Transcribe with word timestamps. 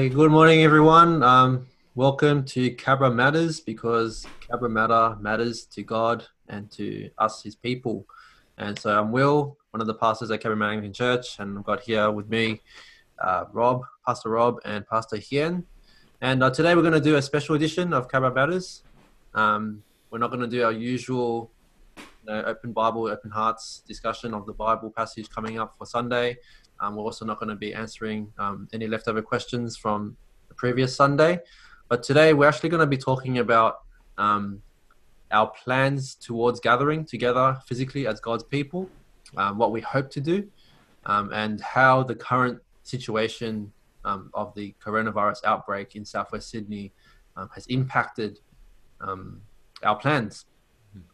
Hey, 0.00 0.08
good 0.08 0.30
morning, 0.30 0.62
everyone. 0.62 1.22
Um, 1.22 1.66
welcome 1.94 2.42
to 2.46 2.70
Cabra 2.70 3.10
Matters 3.10 3.60
because 3.60 4.26
Cabra 4.40 4.70
Matter 4.70 5.14
matters 5.20 5.66
to 5.66 5.82
God 5.82 6.24
and 6.48 6.70
to 6.70 7.10
us, 7.18 7.42
His 7.42 7.54
people. 7.54 8.06
And 8.56 8.78
so 8.78 8.98
I'm 8.98 9.12
Will, 9.12 9.58
one 9.72 9.82
of 9.82 9.86
the 9.86 9.92
pastors 9.92 10.30
at 10.30 10.40
Cabra 10.40 10.56
Anglican 10.56 10.94
Church, 10.94 11.38
and 11.38 11.58
I've 11.58 11.64
got 11.64 11.82
here 11.82 12.10
with 12.10 12.30
me 12.30 12.62
uh, 13.22 13.44
Rob, 13.52 13.82
Pastor 14.06 14.30
Rob, 14.30 14.56
and 14.64 14.86
Pastor 14.86 15.18
Hien. 15.18 15.66
And 16.22 16.42
uh, 16.42 16.48
today 16.48 16.74
we're 16.74 16.80
going 16.80 16.94
to 16.94 17.00
do 17.02 17.16
a 17.16 17.22
special 17.22 17.54
edition 17.54 17.92
of 17.92 18.08
Cabra 18.08 18.32
Matters. 18.32 18.84
Um, 19.34 19.82
we're 20.10 20.16
not 20.16 20.28
going 20.28 20.40
to 20.40 20.48
do 20.48 20.64
our 20.64 20.72
usual 20.72 21.50
you 21.98 22.04
know, 22.24 22.42
open 22.46 22.72
Bible, 22.72 23.06
open 23.06 23.30
hearts 23.30 23.82
discussion 23.86 24.32
of 24.32 24.46
the 24.46 24.54
Bible 24.54 24.90
passage 24.96 25.28
coming 25.28 25.58
up 25.58 25.74
for 25.76 25.84
Sunday. 25.84 26.38
Um, 26.80 26.96
we're 26.96 27.04
also 27.04 27.24
not 27.24 27.38
going 27.38 27.50
to 27.50 27.56
be 27.56 27.74
answering 27.74 28.32
um, 28.38 28.68
any 28.72 28.86
leftover 28.86 29.22
questions 29.22 29.76
from 29.76 30.16
the 30.48 30.54
previous 30.54 30.94
Sunday. 30.94 31.40
But 31.88 32.02
today 32.02 32.32
we're 32.32 32.48
actually 32.48 32.70
going 32.70 32.80
to 32.80 32.86
be 32.86 32.96
talking 32.96 33.38
about 33.38 33.82
um, 34.18 34.62
our 35.30 35.48
plans 35.50 36.14
towards 36.14 36.60
gathering 36.60 37.04
together 37.04 37.58
physically 37.66 38.06
as 38.06 38.20
God's 38.20 38.44
people, 38.44 38.88
um, 39.36 39.58
what 39.58 39.72
we 39.72 39.80
hope 39.80 40.10
to 40.10 40.20
do, 40.20 40.48
um, 41.06 41.30
and 41.32 41.60
how 41.60 42.02
the 42.02 42.14
current 42.14 42.60
situation 42.82 43.72
um, 44.04 44.30
of 44.34 44.54
the 44.54 44.74
coronavirus 44.84 45.44
outbreak 45.44 45.96
in 45.96 46.04
Southwest 46.04 46.50
Sydney 46.50 46.92
has 47.54 47.64
impacted 47.68 48.38
our 49.82 49.96
plans. 49.96 50.44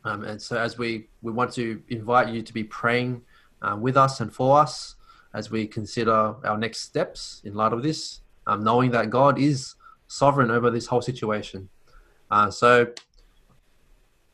Um, 0.04 0.24
and 0.24 0.40
so, 0.40 0.58
as 0.58 0.76
we, 0.76 1.08
we 1.22 1.30
want 1.30 1.52
to 1.52 1.80
invite 1.88 2.28
you 2.28 2.42
to 2.42 2.52
be 2.52 2.64
praying 2.64 3.22
uh, 3.62 3.76
with 3.78 3.96
us 3.96 4.20
and 4.20 4.32
for 4.32 4.58
us 4.58 4.95
as 5.36 5.50
we 5.50 5.66
consider 5.66 6.34
our 6.44 6.56
next 6.56 6.80
steps 6.80 7.42
in 7.44 7.54
light 7.54 7.74
of 7.74 7.82
this, 7.82 8.22
um, 8.46 8.64
knowing 8.64 8.90
that 8.90 9.10
God 9.10 9.38
is 9.38 9.74
sovereign 10.06 10.50
over 10.50 10.70
this 10.70 10.86
whole 10.86 11.02
situation. 11.02 11.68
Uh, 12.30 12.50
so, 12.50 12.86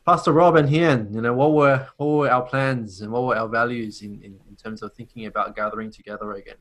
Pastor 0.05 0.31
Rob 0.31 0.55
and 0.55 0.69
Hien, 0.69 1.09
you 1.13 1.21
know, 1.21 1.33
what 1.33 1.51
were 1.51 1.87
what 1.97 2.05
were 2.07 2.29
our 2.31 2.41
plans 2.41 3.01
and 3.01 3.11
what 3.11 3.23
were 3.23 3.35
our 3.35 3.49
values 3.49 4.01
in, 4.01 4.21
in, 4.23 4.39
in 4.49 4.55
terms 4.55 4.81
of 4.81 4.93
thinking 4.93 5.25
about 5.25 5.55
gathering 5.57 5.91
together 5.91 6.31
again? 6.33 6.55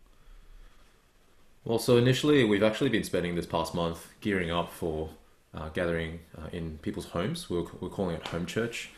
Well, 1.65 1.79
so 1.79 1.97
initially, 1.97 2.45
we've 2.45 2.65
actually 2.65 2.91
been 2.91 3.05
spending 3.05 3.37
this 3.37 3.47
past 3.47 3.75
month 3.75 4.09
gearing 4.21 4.51
up 4.51 4.73
for 4.73 5.09
uh, 5.55 5.69
gathering 5.69 6.19
uh, 6.37 6.49
in 6.53 6.79
people's 6.79 7.07
homes. 7.07 7.49
We 7.49 7.59
are 7.59 7.67
we're, 7.81 7.89
calling 7.89 8.17
it 8.17 8.27
home 8.27 8.47
church. 8.47 8.91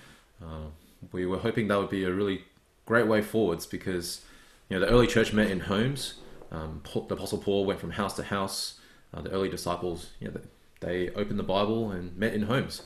Uh, 0.42 0.68
we 1.12 1.26
were 1.26 1.38
hoping 1.38 1.68
that 1.68 1.78
would 1.78 1.90
be 1.90 2.04
a 2.04 2.12
really 2.12 2.44
great 2.86 3.06
way 3.06 3.20
forwards 3.20 3.66
because 3.66 4.22
you 4.68 4.78
know 4.78 4.84
the 4.84 4.90
early 4.90 5.06
church 5.06 5.32
met 5.32 5.50
in 5.50 5.60
homes. 5.60 6.14
Um, 6.50 6.82
the 6.84 7.14
Apostle 7.14 7.38
Paul 7.38 7.64
went 7.64 7.80
from 7.80 7.92
house 7.92 8.14
to 8.16 8.22
house. 8.22 8.80
Uh, 9.12 9.20
the 9.22 9.30
early 9.30 9.48
disciples, 9.48 10.10
you 10.20 10.28
know, 10.28 10.40
they 10.80 11.10
opened 11.10 11.38
the 11.38 11.44
Bible 11.44 11.90
and 11.90 12.16
met 12.16 12.34
in 12.34 12.42
homes. 12.42 12.82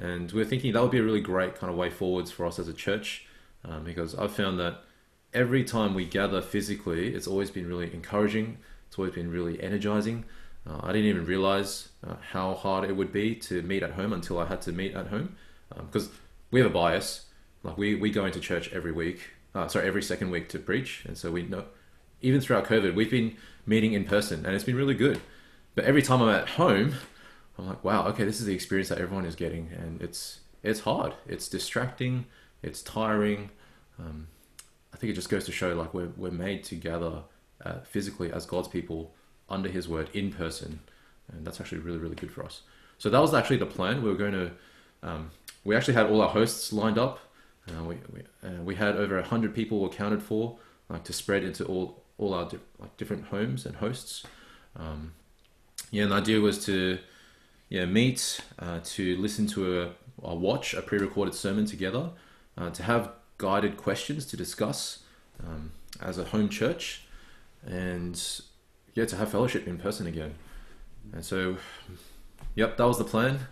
And 0.00 0.30
we're 0.32 0.44
thinking 0.44 0.72
that 0.72 0.82
would 0.82 0.90
be 0.90 0.98
a 0.98 1.02
really 1.02 1.20
great 1.20 1.56
kind 1.56 1.70
of 1.70 1.76
way 1.76 1.90
forwards 1.90 2.30
for 2.30 2.46
us 2.46 2.58
as 2.58 2.68
a 2.68 2.72
church 2.72 3.26
um, 3.64 3.84
because 3.84 4.14
I've 4.14 4.32
found 4.32 4.58
that 4.60 4.82
every 5.34 5.64
time 5.64 5.94
we 5.94 6.04
gather 6.04 6.40
physically, 6.40 7.14
it's 7.14 7.26
always 7.26 7.50
been 7.50 7.68
really 7.68 7.92
encouraging. 7.92 8.58
It's 8.86 8.98
always 8.98 9.14
been 9.14 9.30
really 9.30 9.60
energizing. 9.62 10.24
Uh, 10.68 10.80
I 10.82 10.92
didn't 10.92 11.08
even 11.08 11.24
realize 11.24 11.88
uh, 12.06 12.16
how 12.32 12.54
hard 12.54 12.88
it 12.88 12.94
would 12.94 13.12
be 13.12 13.34
to 13.36 13.62
meet 13.62 13.82
at 13.82 13.92
home 13.92 14.12
until 14.12 14.38
I 14.38 14.46
had 14.46 14.60
to 14.62 14.72
meet 14.72 14.94
at 14.94 15.08
home 15.08 15.36
because 15.76 16.06
um, 16.06 16.12
we 16.50 16.60
have 16.60 16.70
a 16.70 16.74
bias. 16.74 17.26
Like 17.62 17.76
we, 17.76 17.94
we 17.94 18.10
go 18.10 18.24
into 18.24 18.40
church 18.40 18.72
every 18.72 18.92
week, 18.92 19.30
uh, 19.54 19.68
sorry, 19.68 19.86
every 19.86 20.02
second 20.02 20.30
week 20.30 20.48
to 20.50 20.58
preach, 20.58 21.04
and 21.06 21.16
so 21.16 21.30
we 21.30 21.42
know 21.42 21.64
even 22.20 22.40
throughout 22.40 22.64
COVID, 22.64 22.94
we've 22.94 23.10
been 23.10 23.36
meeting 23.66 23.92
in 23.92 24.04
person, 24.04 24.44
and 24.44 24.54
it's 24.54 24.64
been 24.64 24.76
really 24.76 24.94
good. 24.94 25.20
But 25.74 25.84
every 25.84 26.02
time 26.02 26.20
I'm 26.20 26.28
at 26.28 26.48
home, 26.50 26.94
I'm 27.56 27.68
like, 27.68 27.84
wow, 27.84 28.06
okay, 28.08 28.24
this 28.24 28.40
is 28.40 28.46
the 28.46 28.54
experience 28.54 28.88
that 28.88 28.98
everyone 28.98 29.24
is 29.24 29.34
getting, 29.34 29.70
and 29.72 30.02
it's 30.02 30.40
it's 30.62 30.80
hard, 30.80 31.14
it's 31.26 31.48
distracting, 31.48 32.26
it's 32.62 32.82
tiring. 32.82 33.50
Um, 33.98 34.28
I 34.92 34.96
think 34.96 35.12
it 35.12 35.14
just 35.14 35.28
goes 35.28 35.44
to 35.46 35.52
show 35.52 35.74
like 35.74 35.94
we're 35.94 36.10
we're 36.16 36.30
made 36.30 36.64
to 36.64 36.74
gather 36.74 37.22
uh, 37.64 37.80
physically 37.80 38.32
as 38.32 38.46
God's 38.46 38.68
people 38.68 39.14
under 39.48 39.68
His 39.68 39.88
Word 39.88 40.10
in 40.12 40.32
person, 40.32 40.80
and 41.32 41.46
that's 41.46 41.60
actually 41.60 41.78
really 41.78 41.98
really 41.98 42.16
good 42.16 42.30
for 42.30 42.44
us. 42.44 42.62
So 42.98 43.08
that 43.10 43.20
was 43.20 43.32
actually 43.32 43.58
the 43.58 43.66
plan. 43.66 44.02
We 44.02 44.10
were 44.10 44.16
going 44.16 44.32
to, 44.32 44.50
um, 45.02 45.30
we 45.64 45.76
actually 45.76 45.94
had 45.94 46.06
all 46.06 46.20
our 46.20 46.28
hosts 46.28 46.72
lined 46.72 46.98
up. 46.98 47.20
Uh, 47.70 47.84
we 47.84 47.96
we, 48.12 48.20
uh, 48.48 48.62
we 48.62 48.74
had 48.74 48.96
over 48.96 49.20
hundred 49.22 49.54
people 49.54 49.84
accounted 49.86 50.22
for, 50.22 50.58
like 50.88 51.04
to 51.04 51.12
spread 51.12 51.44
into 51.44 51.64
all 51.64 52.02
all 52.18 52.34
our 52.34 52.48
di- 52.48 52.58
like 52.78 52.96
different 52.96 53.26
homes 53.26 53.66
and 53.66 53.76
hosts. 53.76 54.24
Um, 54.76 55.12
yeah, 55.90 56.04
and 56.04 56.12
the 56.12 56.16
idea 56.16 56.40
was 56.40 56.64
to 56.66 56.98
yeah 57.68 57.84
meet 57.84 58.40
uh, 58.58 58.80
to 58.82 59.16
listen 59.16 59.46
to 59.48 59.82
a, 59.82 59.90
a 60.22 60.34
watch 60.34 60.74
a 60.74 60.82
pre-recorded 60.82 61.34
sermon 61.34 61.66
together, 61.66 62.10
uh, 62.56 62.70
to 62.70 62.82
have 62.82 63.12
guided 63.38 63.76
questions 63.76 64.26
to 64.26 64.36
discuss 64.36 65.04
um, 65.46 65.72
as 66.00 66.18
a 66.18 66.24
home 66.24 66.48
church, 66.48 67.04
and 67.64 68.40
yeah, 68.94 69.04
to 69.04 69.16
have 69.16 69.30
fellowship 69.30 69.66
in 69.66 69.78
person 69.78 70.06
again. 70.06 70.34
And 71.12 71.24
so, 71.24 71.56
yep, 72.54 72.76
that 72.76 72.84
was 72.84 72.98
the 72.98 73.04
plan. 73.04 73.46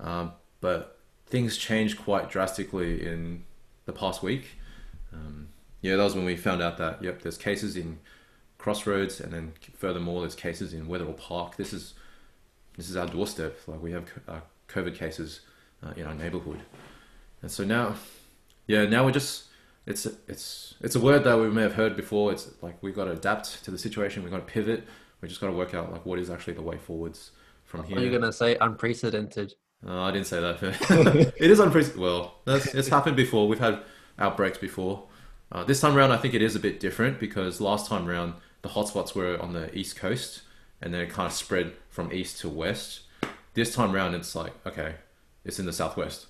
Um, 0.00 0.32
but 0.60 0.98
things 1.26 1.56
changed 1.56 1.98
quite 1.98 2.30
drastically 2.30 3.04
in 3.06 3.44
the 3.84 3.92
past 3.92 4.22
week. 4.22 4.58
Um, 5.12 5.48
yeah, 5.80 5.96
that 5.96 6.02
was 6.02 6.14
when 6.14 6.24
we 6.24 6.36
found 6.36 6.62
out 6.62 6.78
that 6.78 7.02
yep, 7.02 7.22
there's 7.22 7.36
cases 7.36 7.76
in 7.76 7.98
Crossroads, 8.58 9.20
and 9.20 9.32
then 9.32 9.52
furthermore, 9.76 10.20
there's 10.20 10.34
cases 10.34 10.72
in 10.72 10.86
Wetherill 10.86 11.16
Park. 11.16 11.56
This 11.56 11.72
is 11.72 11.94
this 12.76 12.88
is 12.88 12.96
our 12.96 13.06
doorstep. 13.06 13.58
Like 13.66 13.82
we 13.82 13.92
have 13.92 14.08
uh, 14.28 14.40
COVID 14.68 14.94
cases 14.94 15.40
uh, 15.84 15.92
in 15.96 16.06
our 16.06 16.14
neighborhood, 16.14 16.60
and 17.42 17.50
so 17.50 17.64
now, 17.64 17.96
yeah, 18.66 18.84
now 18.86 19.04
we're 19.04 19.10
just 19.12 19.46
it's 19.86 20.06
it's 20.28 20.74
it's 20.80 20.94
a 20.94 21.00
word 21.00 21.24
that 21.24 21.38
we 21.38 21.50
may 21.50 21.62
have 21.62 21.74
heard 21.74 21.96
before. 21.96 22.32
It's 22.32 22.48
like 22.62 22.80
we've 22.82 22.94
got 22.94 23.06
to 23.06 23.12
adapt 23.12 23.64
to 23.64 23.70
the 23.70 23.78
situation. 23.78 24.22
We've 24.22 24.32
got 24.32 24.46
to 24.46 24.52
pivot. 24.52 24.86
We 25.20 25.28
just 25.28 25.40
got 25.40 25.48
to 25.48 25.52
work 25.52 25.74
out 25.74 25.92
like 25.92 26.06
what 26.06 26.18
is 26.18 26.30
actually 26.30 26.54
the 26.54 26.62
way 26.62 26.78
forwards 26.78 27.32
from 27.64 27.84
here. 27.84 27.98
Are 27.98 28.00
you 28.00 28.10
gonna 28.10 28.32
say 28.32 28.56
unprecedented? 28.60 29.54
Uh, 29.86 30.02
I 30.02 30.10
didn't 30.10 30.26
say 30.26 30.40
that. 30.40 30.62
it 31.36 31.50
is 31.50 31.58
unprecedented. 31.58 32.00
Well, 32.00 32.34
that's, 32.44 32.74
it's 32.74 32.88
happened 32.88 33.16
before. 33.16 33.48
We've 33.48 33.58
had 33.58 33.80
outbreaks 34.18 34.58
before. 34.58 35.04
Uh, 35.50 35.64
this 35.64 35.80
time 35.80 35.96
around, 35.96 36.12
I 36.12 36.16
think 36.16 36.34
it 36.34 36.42
is 36.42 36.56
a 36.56 36.60
bit 36.60 36.80
different 36.80 37.18
because 37.20 37.60
last 37.60 37.86
time 37.86 38.08
around 38.08 38.34
the 38.62 38.70
hotspots 38.70 39.14
were 39.14 39.40
on 39.40 39.52
the 39.52 39.76
east 39.76 39.96
coast, 39.96 40.42
and 40.80 40.94
then 40.94 41.02
it 41.02 41.10
kind 41.10 41.26
of 41.26 41.32
spread 41.32 41.72
from 41.90 42.12
east 42.12 42.40
to 42.40 42.48
west. 42.48 43.02
This 43.54 43.74
time 43.74 43.94
around, 43.94 44.14
it's 44.14 44.34
like 44.34 44.54
okay, 44.66 44.94
it's 45.44 45.58
in 45.58 45.66
the 45.66 45.72
southwest. 45.72 46.26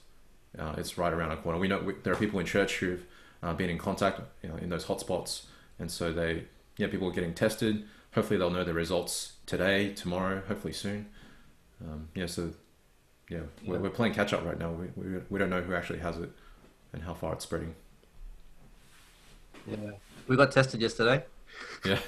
Uh, 0.59 0.75
it's 0.77 0.99
right 0.99 1.12
around 1.12 1.31
the 1.31 1.37
corner. 1.37 1.59
We 1.59 1.69
know 1.69 1.79
we, 1.79 1.95
there 2.03 2.12
are 2.12 2.17
people 2.17 2.41
in 2.41 2.47
church 2.47 2.79
who've 2.79 3.05
uh, 3.43 3.55
been 3.55 3.71
in 3.71 3.79
contact 3.79 4.21
you 4.43 4.49
know, 4.49 4.57
in 4.57 4.71
those 4.71 4.87
hotspots, 4.87 5.43
and 5.79 5.91
so 5.91 6.12
they, 6.12 6.45
yeah, 6.77 6.89
people 6.89 7.09
are 7.09 7.12
getting 7.12 7.35
tested. 7.35 7.85
Hopefully, 8.15 8.39
they'll 8.39 8.51
know 8.51 8.65
the 8.65 8.75
results 8.75 9.35
today, 9.47 9.93
tomorrow, 9.93 10.43
hopefully 10.49 10.73
soon. 10.73 11.07
Um, 11.81 12.09
yeah, 12.15 12.27
so 12.27 12.53
yeah, 13.32 13.41
we're, 13.65 13.78
we're 13.78 13.91
playing 13.91 14.12
catch 14.12 14.32
up 14.32 14.44
right 14.44 14.59
now. 14.59 14.70
We, 14.70 14.88
we, 14.97 15.20
we 15.31 15.38
don't 15.38 15.48
know 15.48 15.62
who 15.62 15.75
actually 15.75 16.00
has 16.00 16.19
it 16.19 16.31
and 16.93 17.03
how 17.03 17.15
far 17.15 17.32
it's 17.32 17.44
spreading. 17.44 17.75
Yeah, 19.66 19.93
we 20.28 20.37
got 20.37 20.53
tested 20.53 20.81
yesterday. 20.81 21.25
Yeah. 21.84 21.98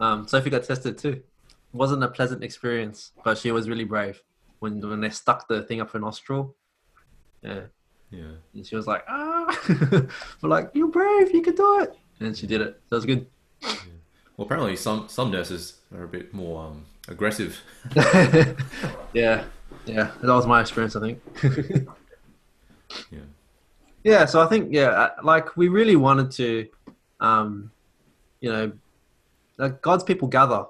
Um, 0.00 0.26
Sophie 0.26 0.50
got 0.50 0.64
tested 0.64 0.98
too. 0.98 1.12
It 1.12 1.24
wasn't 1.72 2.02
a 2.02 2.08
pleasant 2.08 2.42
experience, 2.42 3.12
but 3.24 3.38
she 3.38 3.52
was 3.52 3.68
really 3.68 3.84
brave 3.84 4.20
when 4.58 4.80
when 4.88 5.00
they 5.00 5.10
stuck 5.10 5.46
the 5.46 5.62
thing 5.62 5.80
up 5.80 5.90
her 5.92 6.00
nostril. 6.00 6.56
Yeah. 7.42 7.60
Yeah. 8.10 8.32
And 8.54 8.66
she 8.66 8.76
was 8.76 8.86
like, 8.86 9.04
ah, 9.08 9.58
we're 10.40 10.48
like, 10.48 10.70
you're 10.74 10.88
brave, 10.88 11.32
you 11.34 11.42
can 11.42 11.54
do 11.54 11.80
it. 11.80 11.94
And 12.20 12.36
she 12.36 12.46
did 12.46 12.60
it. 12.60 12.80
That 12.88 12.96
was 12.96 13.06
good. 13.06 13.26
Yeah. 13.62 13.74
Well, 14.36 14.46
apparently 14.46 14.76
some 14.76 15.08
some 15.08 15.30
nurses 15.30 15.80
are 15.94 16.02
a 16.02 16.08
bit 16.08 16.34
more 16.34 16.64
um, 16.64 16.86
aggressive. 17.06 17.60
yeah, 19.12 19.44
yeah, 19.86 20.10
that 20.20 20.32
was 20.32 20.46
my 20.46 20.60
experience. 20.60 20.96
I 20.96 21.00
think. 21.00 21.20
yeah. 23.10 23.18
Yeah. 24.02 24.24
So 24.26 24.40
I 24.40 24.46
think 24.46 24.72
yeah, 24.72 24.88
uh, 24.88 25.10
like 25.22 25.56
we 25.56 25.68
really 25.68 25.96
wanted 25.96 26.30
to, 26.32 26.68
um, 27.20 27.70
you 28.40 28.52
know, 28.52 28.72
like 29.58 29.82
God's 29.82 30.04
people 30.04 30.28
gather, 30.28 30.66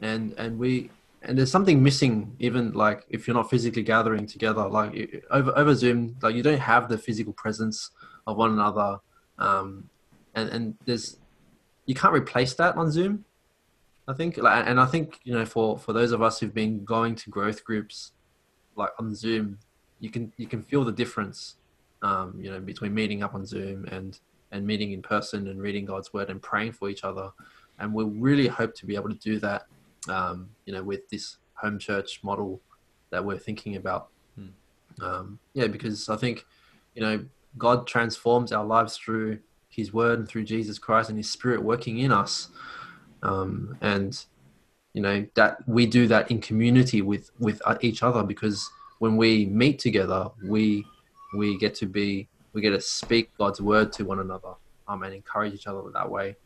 and 0.00 0.34
and 0.38 0.58
we 0.58 0.90
and 1.24 1.38
there's 1.38 1.50
something 1.50 1.82
missing 1.82 2.34
even 2.38 2.72
like 2.72 3.04
if 3.08 3.26
you're 3.26 3.36
not 3.36 3.48
physically 3.48 3.82
gathering 3.82 4.26
together 4.26 4.68
like 4.68 5.24
over 5.30 5.56
over 5.56 5.74
zoom 5.74 6.16
like 6.22 6.34
you 6.34 6.42
don't 6.42 6.58
have 6.58 6.88
the 6.88 6.98
physical 6.98 7.32
presence 7.32 7.90
of 8.26 8.36
one 8.36 8.52
another 8.52 8.98
um 9.38 9.88
and 10.34 10.48
and 10.50 10.74
there's 10.84 11.18
you 11.86 11.94
can't 11.94 12.12
replace 12.12 12.54
that 12.54 12.76
on 12.76 12.90
zoom 12.90 13.24
i 14.08 14.12
think 14.12 14.36
like 14.36 14.66
and 14.66 14.80
i 14.80 14.86
think 14.86 15.20
you 15.24 15.32
know 15.32 15.46
for 15.46 15.78
for 15.78 15.92
those 15.92 16.12
of 16.12 16.22
us 16.22 16.40
who've 16.40 16.54
been 16.54 16.84
going 16.84 17.14
to 17.14 17.30
growth 17.30 17.64
groups 17.64 18.12
like 18.76 18.90
on 18.98 19.14
zoom 19.14 19.58
you 20.00 20.10
can 20.10 20.32
you 20.36 20.46
can 20.46 20.62
feel 20.62 20.84
the 20.84 20.92
difference 20.92 21.56
um 22.02 22.34
you 22.40 22.50
know 22.50 22.60
between 22.60 22.94
meeting 22.94 23.22
up 23.22 23.34
on 23.34 23.44
zoom 23.46 23.84
and 23.86 24.20
and 24.50 24.66
meeting 24.66 24.92
in 24.92 25.00
person 25.00 25.48
and 25.48 25.60
reading 25.60 25.84
god's 25.84 26.12
word 26.12 26.30
and 26.30 26.42
praying 26.42 26.72
for 26.72 26.88
each 26.88 27.04
other 27.04 27.30
and 27.78 27.92
we 27.92 28.04
really 28.04 28.48
hope 28.48 28.74
to 28.74 28.86
be 28.86 28.94
able 28.94 29.08
to 29.08 29.16
do 29.16 29.38
that 29.38 29.66
um, 30.08 30.50
you 30.66 30.72
know, 30.72 30.82
with 30.82 31.08
this 31.08 31.36
home 31.54 31.78
church 31.78 32.20
model 32.22 32.60
that 33.10 33.24
we're 33.24 33.38
thinking 33.38 33.76
about. 33.76 34.08
Hmm. 34.36 35.04
Um, 35.04 35.38
yeah, 35.54 35.66
because 35.66 36.08
I 36.08 36.16
think, 36.16 36.44
you 36.94 37.02
know, 37.02 37.24
God 37.58 37.86
transforms 37.86 38.52
our 38.52 38.64
lives 38.64 38.96
through 38.96 39.38
His 39.68 39.92
Word 39.92 40.18
and 40.18 40.28
through 40.28 40.44
Jesus 40.44 40.78
Christ 40.78 41.08
and 41.08 41.18
His 41.18 41.30
Spirit 41.30 41.62
working 41.62 41.98
in 41.98 42.12
us, 42.12 42.48
um, 43.22 43.76
and 43.80 44.24
you 44.94 45.02
know 45.02 45.26
that 45.34 45.66
we 45.66 45.86
do 45.86 46.06
that 46.08 46.30
in 46.30 46.40
community 46.40 47.02
with 47.02 47.30
with 47.38 47.60
uh, 47.64 47.78
each 47.80 48.02
other 48.02 48.22
because 48.22 48.68
when 48.98 49.16
we 49.16 49.46
meet 49.46 49.78
together, 49.78 50.30
we 50.44 50.84
we 51.34 51.58
get 51.58 51.74
to 51.76 51.86
be 51.86 52.28
we 52.52 52.60
get 52.60 52.70
to 52.70 52.80
speak 52.80 53.30
God's 53.38 53.60
word 53.60 53.92
to 53.94 54.04
one 54.04 54.20
another 54.20 54.54
um, 54.86 55.02
and 55.02 55.14
encourage 55.14 55.54
each 55.54 55.66
other 55.66 55.82
that 55.92 56.08
way. 56.08 56.36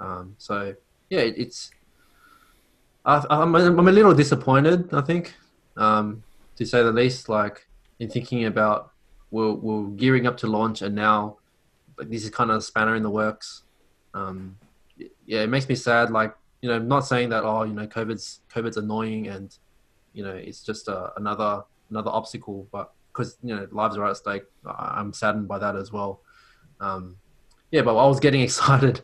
Um, 0.00 0.34
so 0.38 0.74
yeah, 1.10 1.20
it, 1.20 1.34
it's 1.38 1.70
I, 3.04 3.24
I'm, 3.30 3.54
I'm 3.54 3.88
a 3.88 3.92
little 3.92 4.14
disappointed. 4.14 4.92
I 4.92 5.00
think 5.02 5.34
um, 5.76 6.22
to 6.56 6.66
say 6.66 6.82
the 6.82 6.92
least. 6.92 7.28
Like 7.28 7.66
in 8.00 8.10
thinking 8.10 8.46
about 8.46 8.90
we're, 9.30 9.52
we're 9.52 9.88
gearing 9.90 10.26
up 10.26 10.36
to 10.38 10.46
launch 10.46 10.82
and 10.82 10.94
now 10.94 11.38
but 11.96 12.10
this 12.10 12.24
is 12.24 12.30
kind 12.30 12.50
of 12.50 12.58
a 12.58 12.60
spanner 12.60 12.94
in 12.96 13.02
the 13.02 13.10
works. 13.10 13.62
Um, 14.12 14.56
yeah, 15.26 15.42
it 15.42 15.48
makes 15.48 15.68
me 15.68 15.74
sad. 15.74 16.10
Like 16.10 16.34
you 16.64 16.70
know, 16.70 16.78
not 16.78 17.00
saying 17.00 17.28
that 17.28 17.44
oh, 17.44 17.64
you 17.64 17.74
know, 17.74 17.86
COVID's 17.86 18.40
COVID's 18.50 18.78
annoying 18.78 19.28
and 19.28 19.54
you 20.14 20.24
know 20.24 20.32
it's 20.32 20.62
just 20.62 20.88
a, 20.88 21.12
another 21.18 21.62
another 21.90 22.08
obstacle, 22.08 22.66
but 22.72 22.90
because 23.12 23.36
you 23.42 23.54
know 23.54 23.68
lives 23.70 23.98
are 23.98 24.06
at 24.06 24.16
stake, 24.16 24.44
I'm 24.64 25.12
saddened 25.12 25.46
by 25.46 25.58
that 25.58 25.76
as 25.76 25.92
well. 25.92 26.22
Um, 26.80 27.18
yeah, 27.70 27.82
but 27.82 27.94
I 27.94 28.06
was 28.06 28.18
getting 28.18 28.40
excited, 28.48 29.02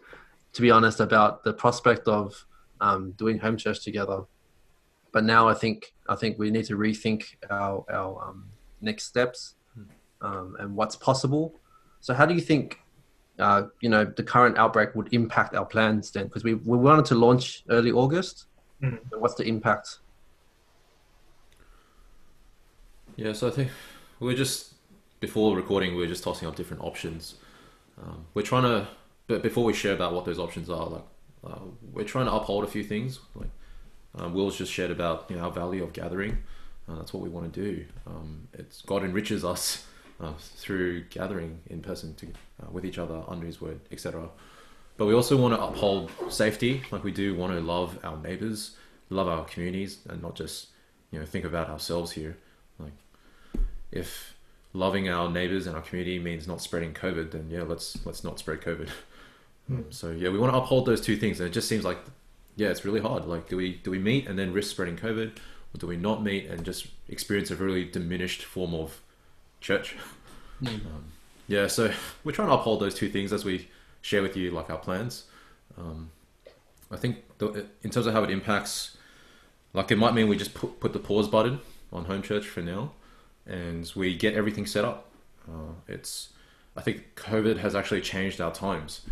to 0.55 0.63
be 0.63 0.71
honest, 0.71 1.01
about 1.01 1.45
the 1.45 1.53
prospect 1.53 2.09
of 2.09 2.47
um, 2.81 3.11
doing 3.19 3.39
home 3.39 3.59
church 3.59 3.85
together. 3.85 4.23
But 5.13 5.25
now 5.25 5.47
I 5.47 5.53
think 5.53 5.93
I 6.09 6.17
think 6.17 6.39
we 6.39 6.51
need 6.51 6.65
to 6.65 6.79
rethink 6.79 7.25
our 7.51 7.85
our 7.93 8.27
um, 8.27 8.49
next 8.81 9.05
steps 9.05 9.57
um, 10.23 10.57
and 10.59 10.75
what's 10.75 10.97
possible. 10.97 11.61
So, 12.01 12.15
how 12.15 12.25
do 12.25 12.33
you 12.33 12.41
think? 12.41 12.81
Uh, 13.41 13.69
you 13.81 13.89
know, 13.89 14.05
the 14.05 14.23
current 14.23 14.59
outbreak 14.59 14.95
would 14.95 15.13
impact 15.13 15.55
our 15.55 15.65
plans 15.65 16.11
then, 16.11 16.27
because 16.27 16.45
we 16.45 16.55
we 16.55 16.77
wanted 16.77 17.05
to 17.07 17.15
launch 17.15 17.65
early 17.71 17.91
August. 17.91 18.47
Mhm. 18.83 18.99
What's 19.19 19.35
the 19.35 19.45
impact? 19.45 19.99
Yeah, 23.17 23.33
so 23.33 23.49
I 23.49 23.51
think 23.51 23.71
we're 24.19 24.37
just 24.37 24.75
before 25.21 25.55
recording, 25.55 25.97
we 25.97 26.05
are 26.05 26.09
just 26.09 26.25
tossing 26.25 26.49
up 26.49 26.57
different 26.57 26.83
options. 26.83 27.35
Um, 28.03 28.25
we're 28.33 28.43
trying 28.43 28.63
to, 28.63 28.89
but 29.27 29.43
before 29.43 29.65
we 29.65 29.75
share 29.75 29.93
about 29.93 30.15
what 30.15 30.25
those 30.25 30.39
options 30.39 30.71
are, 30.71 30.87
like 30.87 31.05
uh, 31.45 31.59
we're 31.93 32.07
trying 32.07 32.27
to 32.27 32.33
uphold 32.33 32.65
a 32.65 32.67
few 32.67 32.83
things. 32.83 33.21
Like 33.35 33.51
uh, 34.19 34.29
Will's 34.29 34.57
just 34.57 34.73
shared 34.73 34.91
about 34.91 35.27
you 35.29 35.37
know 35.37 35.43
our 35.43 35.51
value 35.51 35.83
of 35.83 35.93
gathering. 35.93 36.39
Uh, 36.89 36.97
that's 36.97 37.13
what 37.13 37.23
we 37.23 37.29
want 37.29 37.53
to 37.53 37.61
do. 37.61 37.85
Um, 38.07 38.49
it's 38.55 38.83
God 38.83 39.05
enriches 39.05 39.45
us 39.45 39.85
uh, 40.21 40.33
through 40.39 41.05
gathering 41.05 41.61
in 41.69 41.81
person 41.81 42.15
to, 42.15 42.27
uh, 42.63 42.71
with 42.71 42.85
each 42.85 42.99
other 42.99 43.23
under 43.29 43.47
His 43.47 43.61
Word, 43.61 43.81
etc. 43.91 44.29
But 44.97 45.07
we 45.07 45.15
also 45.15 45.37
want 45.37 45.55
to 45.55 45.63
uphold 45.63 46.11
safety. 46.29 46.83
Like 46.91 47.05
we 47.05 47.13
do 47.13 47.35
want 47.35 47.53
to 47.53 47.61
love 47.61 47.99
our 48.05 48.19
neighbors, 48.19 48.77
love 49.09 49.29
our 49.29 49.45
communities, 49.45 49.99
and 50.09 50.21
not 50.23 50.35
just 50.35 50.69
you 51.11 51.19
know 51.19 51.25
think 51.25 51.45
about 51.45 51.69
ourselves 51.69 52.13
here. 52.13 52.37
Like 52.79 52.93
if 53.91 54.35
loving 54.73 55.09
our 55.09 55.31
neighbors 55.31 55.67
and 55.67 55.75
our 55.75 55.83
community 55.83 56.19
means 56.19 56.47
not 56.47 56.61
spreading 56.61 56.93
COVID, 56.93 57.31
then 57.31 57.49
yeah, 57.51 57.63
let's 57.63 58.05
let's 58.05 58.25
not 58.25 58.39
spread 58.39 58.61
COVID. 58.61 58.89
Um, 59.69 59.85
so 59.91 60.11
yeah, 60.11 60.31
we 60.31 60.39
want 60.39 60.53
to 60.53 60.59
uphold 60.59 60.85
those 60.85 61.01
two 61.01 61.17
things, 61.17 61.39
and 61.39 61.49
it 61.49 61.53
just 61.53 61.69
seems 61.69 61.85
like 61.85 61.99
yeah, 62.57 62.69
it's 62.69 62.85
really 62.85 63.01
hard. 63.01 63.25
Like, 63.25 63.49
do 63.49 63.57
we 63.57 63.75
do 63.75 63.91
we 63.91 63.99
meet 63.99 64.27
and 64.27 64.39
then 64.39 64.53
risk 64.53 64.71
spreading 64.71 64.97
COVID, 64.97 65.31
or 65.37 65.79
do 65.79 65.87
we 65.87 65.97
not 65.97 66.23
meet 66.23 66.47
and 66.47 66.65
just 66.65 66.89
experience 67.09 67.51
a 67.51 67.57
really 67.57 67.85
diminished 67.85 68.43
form 68.43 68.75
of 68.75 69.01
church? 69.61 69.97
Um, 70.67 71.05
yeah, 71.49 71.67
so 71.67 71.93
we're 72.25 72.33
trying 72.33 72.49
to 72.49 72.55
uphold 72.55 72.81
those 72.81 72.95
two 72.95 73.09
things 73.09 73.33
as 73.33 73.45
we 73.45 73.69
share 74.03 74.23
with 74.23 74.37
you 74.37 74.51
like 74.51 74.71
our 74.71 74.79
plans. 74.79 75.25
Um, 75.79 76.11
I 76.91 76.97
think 76.97 77.17
the, 77.39 77.67
in 77.83 77.91
terms 77.91 78.07
of 78.07 78.13
how 78.13 78.23
it 78.25 78.31
impacts, 78.31 78.97
like 79.73 79.91
it 79.91 79.97
might 79.97 80.15
mean 80.15 80.29
we 80.29 80.37
just 80.37 80.55
put 80.55 80.81
put 80.81 80.93
the 80.93 80.99
pause 80.99 81.29
button 81.29 81.61
on 81.93 82.05
home 82.05 82.23
church 82.23 82.47
for 82.47 82.61
now, 82.61 82.93
and 83.47 83.91
we 83.95 84.15
get 84.17 84.35
everything 84.35 84.67
set 84.67 84.85
up. 84.85 85.09
Uh, 85.49 85.73
it's 85.89 86.31
I 86.77 86.83
think 86.83 87.15
COVID 87.17 87.59
has 87.59 87.75
actually 87.75 88.01
changed 88.01 88.41
our 88.41 88.53
times. 88.53 89.03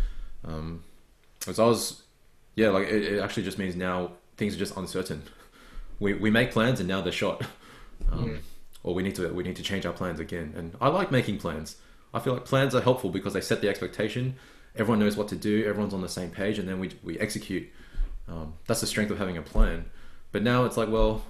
Um, 0.45 0.83
as 1.47 1.59
I 1.59 1.65
was, 1.65 2.03
yeah, 2.55 2.69
like 2.69 2.87
it, 2.87 3.03
it 3.13 3.19
actually 3.19 3.43
just 3.43 3.57
means 3.57 3.75
now 3.75 4.11
things 4.37 4.55
are 4.55 4.59
just 4.59 4.75
uncertain. 4.77 5.23
We 5.99 6.13
we 6.13 6.29
make 6.29 6.51
plans 6.51 6.79
and 6.79 6.87
now 6.87 7.01
they're 7.01 7.11
shot. 7.11 7.43
Um, 8.11 8.29
Yeah. 8.29 8.37
Or 8.83 8.93
we 8.93 9.03
need 9.03 9.15
to 9.15 9.31
we 9.33 9.43
need 9.43 9.55
to 9.57 9.63
change 9.63 9.85
our 9.85 9.93
plans 9.93 10.19
again. 10.19 10.53
And 10.55 10.75
I 10.79 10.87
like 10.87 11.11
making 11.11 11.37
plans. 11.37 11.75
I 12.13 12.19
feel 12.19 12.33
like 12.33 12.45
plans 12.45 12.73
are 12.73 12.81
helpful 12.81 13.09
because 13.09 13.33
they 13.33 13.41
set 13.41 13.61
the 13.61 13.69
expectation. 13.69 14.35
Everyone 14.75 14.99
knows 14.99 15.17
what 15.17 15.27
to 15.29 15.35
do. 15.35 15.65
Everyone's 15.65 15.93
on 15.93 16.01
the 16.01 16.09
same 16.09 16.31
page, 16.31 16.59
and 16.59 16.67
then 16.67 16.79
we 16.79 16.91
we 17.03 17.19
execute. 17.19 17.67
Um, 18.27 18.53
that's 18.67 18.81
the 18.81 18.87
strength 18.87 19.11
of 19.11 19.17
having 19.17 19.37
a 19.37 19.41
plan. 19.41 19.85
But 20.31 20.43
now 20.43 20.65
it's 20.65 20.77
like, 20.77 20.89
well, 20.89 21.23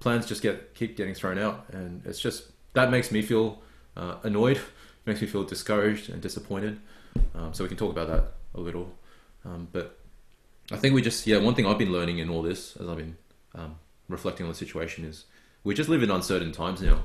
plans 0.00 0.26
just 0.26 0.42
get 0.42 0.74
keep 0.74 0.96
getting 0.96 1.14
thrown 1.14 1.38
out, 1.38 1.66
and 1.72 2.04
it's 2.06 2.20
just 2.20 2.50
that 2.72 2.90
makes 2.90 3.10
me 3.10 3.22
feel 3.22 3.62
uh, 3.96 4.16
annoyed, 4.22 4.60
makes 5.06 5.20
me 5.20 5.26
feel 5.26 5.44
discouraged 5.44 6.10
and 6.10 6.22
disappointed. 6.22 6.78
Um, 7.34 7.52
so 7.52 7.64
we 7.64 7.68
can 7.68 7.76
talk 7.76 7.90
about 7.90 8.08
that 8.08 8.32
a 8.54 8.60
little. 8.60 8.92
Um, 9.44 9.68
but 9.72 9.98
I 10.70 10.76
think 10.76 10.94
we 10.94 11.02
just 11.02 11.26
yeah, 11.26 11.38
one 11.38 11.54
thing 11.54 11.66
I've 11.66 11.78
been 11.78 11.92
learning 11.92 12.18
in 12.18 12.30
all 12.30 12.42
this 12.42 12.76
as 12.76 12.88
I've 12.88 12.96
been 12.96 13.16
um, 13.54 13.76
reflecting 14.08 14.44
on 14.46 14.52
the 14.52 14.58
situation 14.58 15.04
is 15.04 15.24
we 15.66 15.74
just 15.74 15.88
live 15.88 16.04
in 16.04 16.12
uncertain 16.12 16.52
times 16.52 16.80
now. 16.80 17.02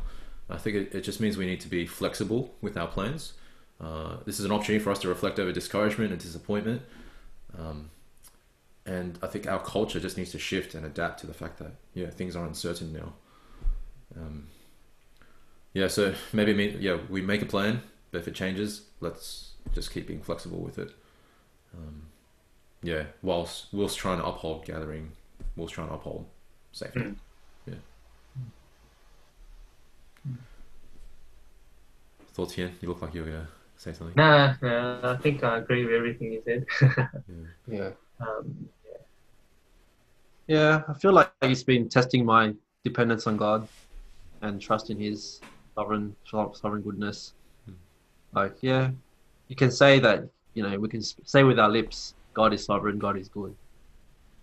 I 0.48 0.58
think 0.58 0.76
it, 0.76 0.94
it 0.94 1.02
just 1.02 1.20
means 1.20 1.36
we 1.36 1.48
need 1.48 1.62
to 1.62 1.68
be 1.68 1.88
flexible 1.88 2.54
with 2.62 2.78
our 2.78 2.88
plans. 2.88 3.34
Uh, 3.80 4.18
this 4.24 4.40
is 4.40 4.46
an 4.46 4.52
opportunity 4.52 4.84
for 4.84 4.92
us 4.92 5.00
to 5.00 5.10
reflect 5.10 5.40
over 5.40 5.52
discouragement 5.52 6.12
and 6.12 6.22
disappointment. 6.22 6.84
Um, 7.58 7.90
and 8.86 9.18
I 9.24 9.28
think 9.28 9.48
our 9.48 9.58
culture 9.60 10.00
just 10.00 10.16
needs 10.16 10.32
to 10.34 10.40
shift 10.40 10.76
and 10.76 10.86
adapt 10.86 11.22
to 11.22 11.28
the 11.28 11.34
fact 11.34 11.58
that 11.58 11.72
yeah 11.96 12.12
things 12.12 12.36
are 12.36 12.46
uncertain 12.46 12.94
now. 12.94 13.14
Um, 14.16 14.48
yeah, 15.74 15.88
so 15.88 16.14
maybe 16.32 16.78
yeah 16.80 16.98
we 17.10 17.22
make 17.22 17.42
a 17.42 17.48
plan, 17.48 17.82
but 18.12 18.20
if 18.20 18.28
it 18.28 18.36
changes, 18.36 18.84
let's 19.00 19.54
just 19.74 19.92
keep 19.92 20.06
being 20.06 20.22
flexible 20.22 20.60
with 20.60 20.78
it. 20.78 20.92
Um, 21.76 22.04
yeah, 22.84 23.06
whilst 23.24 23.68
whilst 23.72 23.98
trying 23.98 24.20
to 24.20 24.26
uphold 24.26 24.66
gathering, 24.66 25.14
whilst 25.56 25.74
trying 25.74 25.88
to 25.88 25.96
uphold 25.96 26.28
safety. 26.72 27.00
Mm. 27.00 27.16
Yeah. 27.66 27.74
Thoughts, 32.34 32.54
Hien? 32.54 32.72
You 32.82 32.90
look 32.90 33.02
like 33.02 33.14
you're 33.14 33.26
gonna 33.26 33.48
say 33.78 33.94
something. 33.94 34.16
Nah, 34.16 34.54
nah, 34.62 35.14
I 35.14 35.18
think 35.18 35.44
I 35.44 35.58
agree 35.58 35.86
with 35.86 35.94
everything 35.94 36.32
you 36.34 36.42
said. 36.46 36.66
Yeah. 37.68 37.92
um, 38.20 38.70
Yeah, 40.48 40.82
I 40.88 40.94
feel 40.94 41.14
like 41.14 41.32
he's 41.42 41.64
been 41.64 41.88
testing 41.90 42.26
my 42.26 42.54
dependence 42.84 43.28
on 43.28 43.38
God 43.38 43.68
and 44.42 44.62
trust 44.62 44.90
in 44.90 45.00
His 45.00 45.42
sovereign 45.76 46.16
sovereign 46.26 46.82
goodness. 46.82 47.34
Hmm. 47.66 47.74
Like, 48.34 48.56
yeah, 48.62 48.92
you 49.48 49.56
can 49.56 49.72
say 49.72 50.00
that 50.00 50.28
you 50.54 50.64
know 50.64 50.78
we 50.80 50.90
can 50.90 51.02
say 51.02 51.44
with 51.44 51.60
our 51.60 51.70
lips, 51.70 52.16
God 52.34 52.54
is 52.54 52.66
sovereign, 52.66 52.98
God 53.00 53.18
is 53.18 53.30
good. 53.30 53.56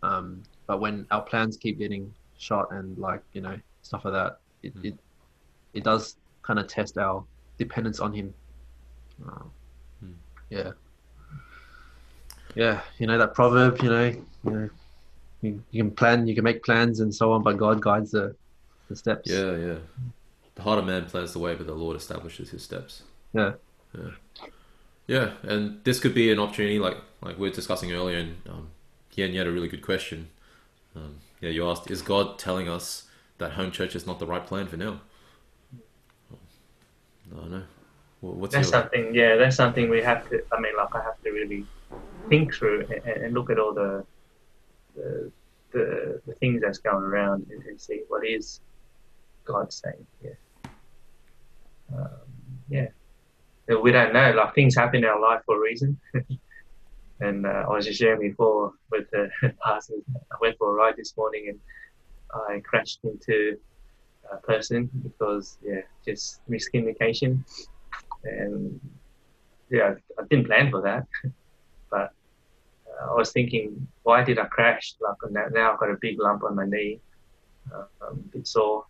Um, 0.02 0.42
but 0.66 0.80
when 0.80 1.07
our 1.11 1.23
plans 1.23 1.57
keep 1.57 1.78
getting 1.78 2.14
shot 2.38 2.68
and 2.71 2.97
like 2.99 3.23
you 3.33 3.40
know 3.40 3.59
stuff 3.83 4.04
like 4.04 4.14
that, 4.14 4.38
it 4.62 4.73
Hmm. 4.75 4.87
it, 4.87 4.99
it 5.75 5.85
does 5.85 6.16
kind 6.42 6.59
of 6.59 6.66
test 6.68 6.97
our 6.99 7.25
dependence 7.58 8.00
on 8.00 8.12
Him. 8.12 8.34
Uh, 9.26 9.42
Hmm. 10.00 10.12
Yeah. 10.50 10.72
Yeah, 12.54 12.80
you 12.98 13.06
know 13.06 13.18
that 13.18 13.34
proverb. 13.34 13.82
You 13.82 13.90
know, 13.90 14.04
you 14.44 14.50
know, 14.50 14.70
you, 15.42 15.62
you 15.70 15.82
can 15.82 15.90
plan, 15.90 16.26
you 16.26 16.34
can 16.34 16.44
make 16.44 16.64
plans 16.64 17.00
and 17.00 17.14
so 17.14 17.32
on, 17.32 17.42
but 17.42 17.56
God 17.56 17.80
guides 17.80 18.12
the, 18.12 18.34
the 18.88 18.96
steps. 18.96 19.30
Yeah, 19.30 19.56
yeah. 19.56 19.76
The 20.54 20.62
heart 20.62 20.78
of 20.78 20.86
man 20.86 21.04
plans 21.06 21.32
the 21.32 21.38
way, 21.38 21.54
but 21.54 21.66
the 21.66 21.74
Lord 21.74 21.96
establishes 21.96 22.50
his 22.50 22.62
steps. 22.62 23.02
Yeah. 23.32 23.52
Yeah. 23.96 24.10
Yeah, 25.06 25.30
and 25.42 25.82
this 25.84 26.00
could 26.00 26.14
be 26.14 26.30
an 26.30 26.38
opportunity, 26.38 26.78
like 26.78 26.98
like 27.22 27.38
we 27.38 27.48
were 27.48 27.54
discussing 27.54 27.92
earlier, 27.92 28.18
and 28.18 28.36
um, 28.48 28.68
Hien, 29.10 29.32
you 29.32 29.38
had 29.38 29.46
a 29.46 29.52
really 29.52 29.68
good 29.68 29.82
question. 29.82 30.28
Um, 30.94 31.16
yeah, 31.40 31.50
you 31.50 31.68
asked, 31.68 31.90
is 31.90 32.02
God 32.02 32.38
telling 32.38 32.68
us 32.68 33.08
that 33.38 33.52
home 33.52 33.70
church 33.70 33.96
is 33.96 34.06
not 34.06 34.18
the 34.18 34.26
right 34.26 34.44
plan 34.44 34.66
for 34.66 34.76
now? 34.76 35.00
I 37.32 37.37
don't 37.37 37.50
know. 37.50 37.62
What's 38.20 38.54
that's 38.54 38.70
your... 38.70 38.80
something. 38.80 39.14
Yeah, 39.14 39.37
that's 39.37 39.56
something 39.56 39.88
we 39.88 40.02
have 40.02 40.28
to. 40.30 40.42
I 40.52 40.61
mean, 40.61 40.76
like 40.76 40.94
I 40.94 41.02
have 41.02 41.20
to 41.23 41.30
really 41.30 41.66
think 42.28 42.54
through 42.54 42.87
and, 43.04 43.23
and 43.25 43.35
look 43.35 43.50
at 43.50 43.58
all 43.58 43.73
the 43.73 44.04
the, 44.97 45.30
the 45.73 46.20
the 46.26 46.35
things 46.35 46.61
that's 46.62 46.78
going 46.78 47.04
around 47.04 47.47
and, 47.50 47.62
and 47.64 47.80
see 47.80 48.02
what 48.08 48.26
is 48.26 48.61
God 49.44 49.73
saying. 49.73 50.06
Yeah. 50.23 50.30
Um, 51.94 52.08
yeah. 52.68 52.88
Yeah, 53.68 53.76
We 53.76 53.92
don't 53.92 54.12
know. 54.12 54.32
Like 54.32 54.54
things 54.54 54.75
happen 54.75 55.04
in 55.04 55.04
our 55.04 55.20
life 55.20 55.42
for 55.47 55.56
a 55.56 55.61
reason. 55.61 55.99
And 57.20 57.47
uh, 57.47 57.64
I 57.68 57.68
was 57.68 57.85
just 57.85 57.99
sharing 57.99 58.20
before 58.20 58.73
with 58.90 59.11
the 59.11 59.30
pastors. 59.64 60.02
I 60.30 60.37
went 60.40 60.56
for 60.58 60.70
a 60.70 60.75
ride 60.75 60.97
this 60.97 61.16
morning 61.16 61.49
and 61.49 61.58
I 62.32 62.61
crashed 62.61 63.00
into 63.02 63.58
a 64.32 64.37
person 64.37 64.90
because 65.02 65.58
yeah, 65.64 65.82
just 66.04 66.40
miscommunication. 66.49 67.44
And 68.25 68.80
yeah, 69.70 69.94
I 70.18 70.23
didn't 70.28 70.47
plan 70.47 70.70
for 70.70 70.82
that, 70.82 71.06
but 71.90 72.12
uh, 72.88 73.12
I 73.12 73.14
was 73.14 73.32
thinking, 73.32 73.87
why 74.02 74.25
did 74.25 74.38
I 74.38 74.47
crash? 74.47 74.94
Like 75.00 75.16
now, 75.30 75.47
now 75.50 75.73
I've 75.73 75.78
got 75.78 75.90
a 75.90 75.97
big 76.00 76.20
lump 76.20 76.42
on 76.44 76.56
my 76.56 76.66
knee, 76.66 77.00
uh, 77.75 77.85
um, 78.06 78.25
a 78.32 78.37
bit 78.37 78.47
sore, 78.47 78.85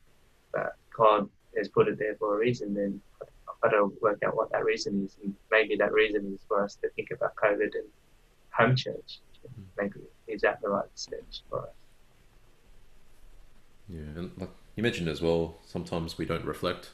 but 0.53 0.77
God 0.97 1.29
has 1.57 1.69
put 1.69 1.89
it 1.89 1.99
there 1.99 2.17
for 2.19 2.37
a 2.37 2.39
reason. 2.39 2.75
Then 2.75 3.01
I've 3.23 3.61
got 3.61 3.77
to 3.77 3.93
work 4.01 4.23
out 4.25 4.37
what 4.37 4.51
that 4.53 4.65
reason 4.65 5.05
is, 5.05 5.17
and 5.23 5.35
maybe 5.51 5.77
that 5.77 5.93
reason 5.93 6.33
is 6.35 6.41
for 6.47 6.65
us 6.65 6.77
to 6.77 6.89
think 6.91 7.11
about 7.11 7.35
COVID 7.37 7.75
and 7.75 7.89
home 8.51 8.77
church. 8.77 9.21
Maybe 9.79 10.01
is 10.27 10.43
that 10.43 10.61
the 10.61 10.69
right 10.69 10.89
stage 10.95 11.43
for 11.49 11.63
us? 11.63 11.69
Yeah, 13.89 14.01
and 14.17 14.31
like 14.37 14.51
you 14.79 14.83
mentioned 14.85 15.09
as 15.09 15.21
well, 15.21 15.59
sometimes 15.67 16.17
we 16.19 16.25
don't 16.25 16.45
reflect, 16.45 16.91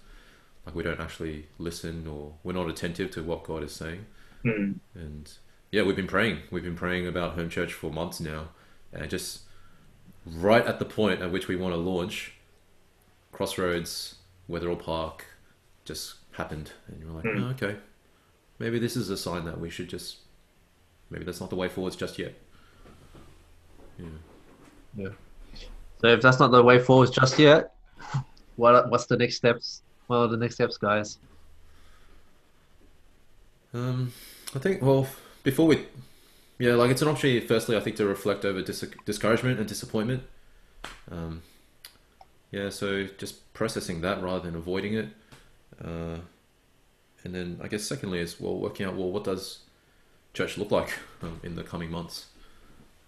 like 0.65 0.75
we 0.75 0.83
don't 0.83 1.01
actually 1.01 1.49
listen 1.59 2.07
or 2.07 2.33
we're 2.43 2.55
not 2.55 2.67
attentive 2.67 3.11
to 3.11 3.23
what 3.23 3.45
God 3.45 3.63
is 3.63 3.73
saying. 3.73 4.07
Mm. 4.43 4.77
And 4.95 5.31
yeah, 5.71 5.83
we've 5.83 5.95
been 5.95 6.07
praying. 6.07 6.39
We've 6.51 6.65
been 6.65 6.77
praying 6.77 7.07
about 7.07 7.35
home 7.35 7.51
church 7.51 7.75
for 7.75 7.93
months 7.93 8.21
now, 8.21 8.49
and 8.91 9.11
just 9.11 9.43
right 10.25 10.65
at 10.65 10.79
the 10.79 10.87
point 10.87 11.21
at 11.21 11.31
which 11.31 11.47
we 11.47 11.57
want 11.57 11.75
to 11.75 11.79
launch, 11.79 12.33
Crossroads, 13.33 14.15
Wetherill 14.49 14.81
Park, 14.81 15.27
just 15.85 16.15
happened, 16.33 16.73
and 16.89 16.99
you're 17.03 17.11
like, 17.11 17.25
Mm. 17.25 17.43
oh, 17.43 17.51
okay, 17.51 17.77
maybe 18.59 18.79
this 18.79 18.97
is 18.97 19.11
a 19.11 19.17
sign 19.19 19.45
that 19.45 19.61
we 19.61 19.69
should 19.69 19.91
just, 19.91 20.21
maybe 21.11 21.27
that's 21.27 21.41
not 21.41 21.51
the 21.51 21.57
way 21.57 21.69
forwards 21.69 21.97
just 21.97 22.19
yet. 22.19 22.35
Yeah. 24.97 25.09
So 26.01 26.07
if 26.09 26.23
that's 26.23 26.41
not 26.41 26.51
the 26.51 26.63
way 26.63 26.79
forwards 26.79 27.11
just 27.11 27.39
yet, 27.39 27.74
what 28.57 28.91
what's 28.91 29.07
the 29.07 29.17
next 29.17 29.37
steps? 29.37 29.83
What 30.07 30.17
are 30.17 30.29
the 30.29 30.37
next 30.37 30.57
steps, 30.57 30.77
guys? 30.77 31.19
Um, 33.73 34.13
I 34.55 34.61
think, 34.61 34.83
well, 34.83 35.09
before 35.43 35.67
we, 35.67 35.85
yeah, 36.59 36.75
like 36.75 36.91
it's 36.91 37.03
an 37.03 37.09
opportunity, 37.09 37.45
firstly, 37.45 37.77
I 37.77 37.81
think, 37.81 37.97
to 37.97 38.07
reflect 38.07 38.45
over 38.45 38.63
dis- 38.63 38.85
discouragement 39.05 39.59
and 39.59 39.69
disappointment. 39.69 40.23
Um, 41.11 41.43
yeah, 42.53 42.69
so 42.71 43.09
just 43.19 43.53
processing 43.53 44.01
that 44.03 44.23
rather 44.23 44.41
than 44.41 44.55
avoiding 44.55 44.95
it. 44.95 45.09
Uh, 45.85 46.19
and 47.25 47.35
then 47.35 47.59
I 47.63 47.69
guess, 47.69 47.83
secondly, 47.83 48.21
is, 48.21 48.41
well, 48.41 48.57
working 48.57 48.87
out, 48.87 48.95
well, 48.95 49.11
what 49.11 49.25
does 49.25 49.61
church 50.35 50.57
look 50.57 50.71
like 50.71 50.93
um, 51.23 51.41
in 51.43 51.57
the 51.57 51.65
coming 51.65 51.91
months? 51.91 52.27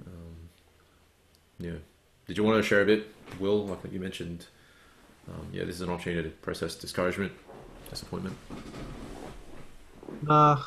Um, 0.05 0.49
yeah. 1.61 1.79
Did 2.27 2.39
you 2.39 2.43
want 2.43 2.57
to 2.57 2.69
share 2.69 2.83
a 2.83 2.87
bit, 2.87 3.07
Will, 3.39 3.67
like 3.67 3.79
you 3.93 4.01
mentioned? 4.01 4.47
Um, 5.29 5.49
yeah, 5.53 5.65
this 5.65 5.77
is 5.77 5.81
an 5.81 5.91
opportunity 5.91 6.31
to 6.31 6.37
process 6.37 6.77
discouragement, 6.77 7.33
disappointment. 7.91 8.37
Uh, 10.29 10.57
I 10.57 10.63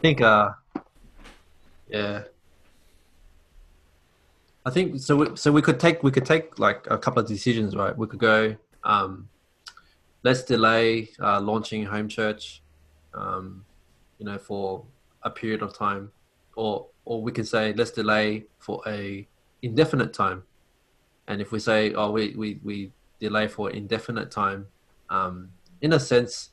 think, 0.00 0.20
uh, 0.20 0.50
yeah. 1.88 2.22
I 4.64 4.70
think 4.70 5.00
so. 5.00 5.16
We, 5.16 5.36
so 5.36 5.52
we 5.52 5.62
could 5.62 5.80
take 5.80 6.02
we 6.02 6.10
could 6.10 6.26
take 6.26 6.58
like 6.58 6.86
a 6.90 6.98
couple 6.98 7.22
of 7.22 7.28
decisions, 7.28 7.76
right? 7.76 7.96
We 7.96 8.06
could 8.06 8.20
go, 8.20 8.56
um, 8.84 9.28
let's 10.22 10.42
delay 10.42 11.08
uh, 11.18 11.40
launching 11.40 11.84
home 11.84 12.08
church, 12.08 12.62
um, 13.14 13.64
you 14.18 14.26
know, 14.26 14.38
for 14.38 14.84
a 15.22 15.30
period 15.30 15.62
of 15.62 15.76
time, 15.76 16.12
or 16.56 16.86
or 17.04 17.22
we 17.22 17.32
can 17.32 17.44
say 17.44 17.72
let's 17.72 17.90
delay 17.90 18.44
for 18.58 18.82
a 18.86 19.26
indefinite 19.62 20.12
time. 20.12 20.42
And 21.30 21.40
if 21.40 21.52
we 21.52 21.60
say, 21.60 21.94
oh, 21.94 22.10
we 22.10 22.34
we, 22.42 22.48
we 22.64 22.76
delay 23.20 23.46
for 23.46 23.70
indefinite 23.70 24.32
time, 24.32 24.66
um, 25.10 25.50
in 25.80 25.92
a 25.92 26.00
sense, 26.00 26.50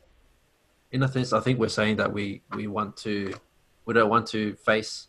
in 0.91 1.01
a 1.01 1.07
sense, 1.07 1.33
I 1.33 1.39
think 1.39 1.57
we're 1.57 1.77
saying 1.81 1.95
that 1.97 2.13
we 2.13 2.43
we 2.55 2.67
want 2.67 2.95
to, 2.97 3.33
we 3.85 3.95
don't 3.95 4.11
want 4.15 4.27
to 4.27 4.53
face, 4.69 5.07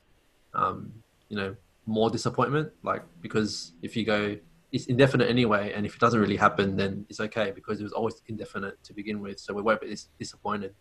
um, 0.55 0.91
you 1.29 1.37
know, 1.37 1.55
more 1.85 2.09
disappointment. 2.09 2.73
Like 2.83 3.03
because 3.21 3.73
if 3.83 3.95
you 3.95 4.07
go, 4.07 4.39
it's 4.73 4.87
indefinite 4.87 5.29
anyway, 5.29 5.75
and 5.75 5.85
if 5.85 5.93
it 5.97 6.01
doesn't 6.01 6.19
really 6.25 6.41
happen, 6.47 6.75
then 6.75 7.05
it's 7.11 7.21
okay 7.21 7.53
because 7.55 7.79
it 7.81 7.83
was 7.83 7.93
always 7.93 8.23
indefinite 8.27 8.83
to 8.85 8.95
begin 8.95 9.21
with, 9.21 9.39
so 9.39 9.53
we 9.53 9.61
won't 9.61 9.83
be 9.83 9.89
dis- 9.89 10.09
disappointed. 10.19 10.73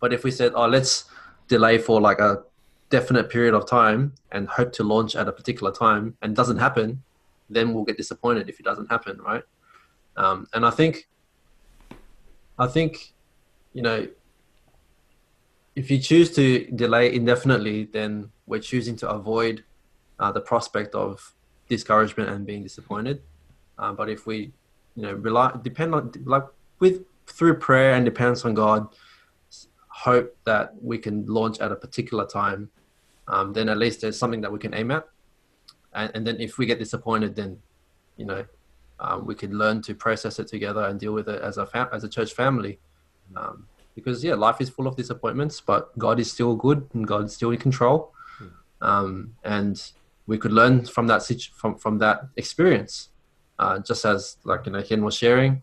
But 0.00 0.12
if 0.12 0.22
we 0.22 0.30
said, 0.30 0.52
oh, 0.54 0.68
let's 0.68 0.92
delay 1.48 1.78
for 1.78 2.00
like 2.00 2.20
a 2.20 2.44
definite 2.90 3.28
period 3.28 3.54
of 3.54 3.68
time 3.68 4.14
and 4.30 4.48
hope 4.48 4.70
to 4.78 4.84
launch 4.84 5.16
at 5.16 5.26
a 5.26 5.32
particular 5.32 5.72
time, 5.72 6.16
and 6.22 6.36
doesn't 6.36 6.58
happen, 6.58 7.02
then 7.50 7.74
we'll 7.74 7.84
get 7.84 7.96
disappointed 7.96 8.48
if 8.48 8.58
it 8.60 8.64
doesn't 8.64 8.90
happen, 8.90 9.18
right? 9.20 9.42
Um, 10.16 10.46
and 10.54 10.64
I 10.64 10.70
think, 10.70 11.08
I 12.58 12.66
think, 12.66 13.12
you 13.72 13.82
know, 13.82 14.06
if 15.76 15.90
you 15.90 15.98
choose 15.98 16.34
to 16.34 16.66
delay 16.66 17.14
indefinitely, 17.14 17.84
then 17.84 18.30
we're 18.46 18.60
choosing 18.60 18.96
to 18.96 19.08
avoid 19.08 19.64
uh, 20.18 20.32
the 20.32 20.40
prospect 20.40 20.94
of 20.94 21.34
discouragement 21.68 22.28
and 22.30 22.46
being 22.46 22.62
disappointed. 22.62 23.22
Uh, 23.78 23.92
but 23.92 24.10
if 24.10 24.26
we, 24.26 24.52
you 24.96 25.02
know, 25.02 25.14
rely 25.14 25.56
depend 25.62 25.94
on 25.94 26.12
like 26.24 26.44
with 26.80 27.04
through 27.26 27.56
prayer 27.58 27.94
and 27.94 28.04
dependence 28.04 28.44
on 28.44 28.54
God, 28.54 28.88
hope 29.88 30.36
that 30.44 30.74
we 30.82 30.98
can 30.98 31.26
launch 31.26 31.60
at 31.60 31.72
a 31.72 31.76
particular 31.76 32.26
time, 32.26 32.70
um, 33.28 33.52
then 33.52 33.68
at 33.68 33.78
least 33.78 34.00
there's 34.00 34.18
something 34.18 34.40
that 34.40 34.52
we 34.52 34.58
can 34.58 34.74
aim 34.74 34.90
at. 34.90 35.08
And, 35.92 36.10
and 36.14 36.26
then 36.26 36.40
if 36.40 36.58
we 36.58 36.66
get 36.66 36.78
disappointed, 36.78 37.34
then, 37.34 37.58
you 38.16 38.24
know, 38.24 38.44
um, 39.00 39.26
we 39.26 39.34
can 39.34 39.56
learn 39.56 39.80
to 39.82 39.94
process 39.94 40.38
it 40.38 40.46
together 40.46 40.84
and 40.84 41.00
deal 41.00 41.12
with 41.12 41.28
it 41.28 41.40
as 41.40 41.56
a 41.56 41.66
fam- 41.66 41.88
as 41.92 42.04
a 42.04 42.08
church 42.08 42.32
family. 42.34 42.78
Um, 43.36 43.66
because 43.94 44.22
yeah, 44.22 44.34
life 44.34 44.60
is 44.60 44.68
full 44.68 44.86
of 44.86 44.96
disappointments, 44.96 45.60
but 45.60 45.96
God 45.98 46.20
is 46.20 46.30
still 46.30 46.54
good 46.54 46.88
and 46.92 47.06
God 47.06 47.24
is 47.24 47.34
still 47.34 47.50
in 47.50 47.58
control. 47.58 48.12
Um, 48.82 49.34
and 49.44 49.82
we 50.26 50.38
could 50.38 50.52
learn 50.52 50.84
from 50.84 51.06
that 51.08 51.22
situ- 51.22 51.52
from 51.54 51.76
from 51.76 51.98
that 51.98 52.28
experience. 52.36 53.08
Uh, 53.58 53.78
just 53.78 54.04
as 54.04 54.36
like 54.44 54.66
you 54.66 54.72
know, 54.72 54.82
Ken 54.82 55.04
was 55.04 55.14
sharing, 55.14 55.62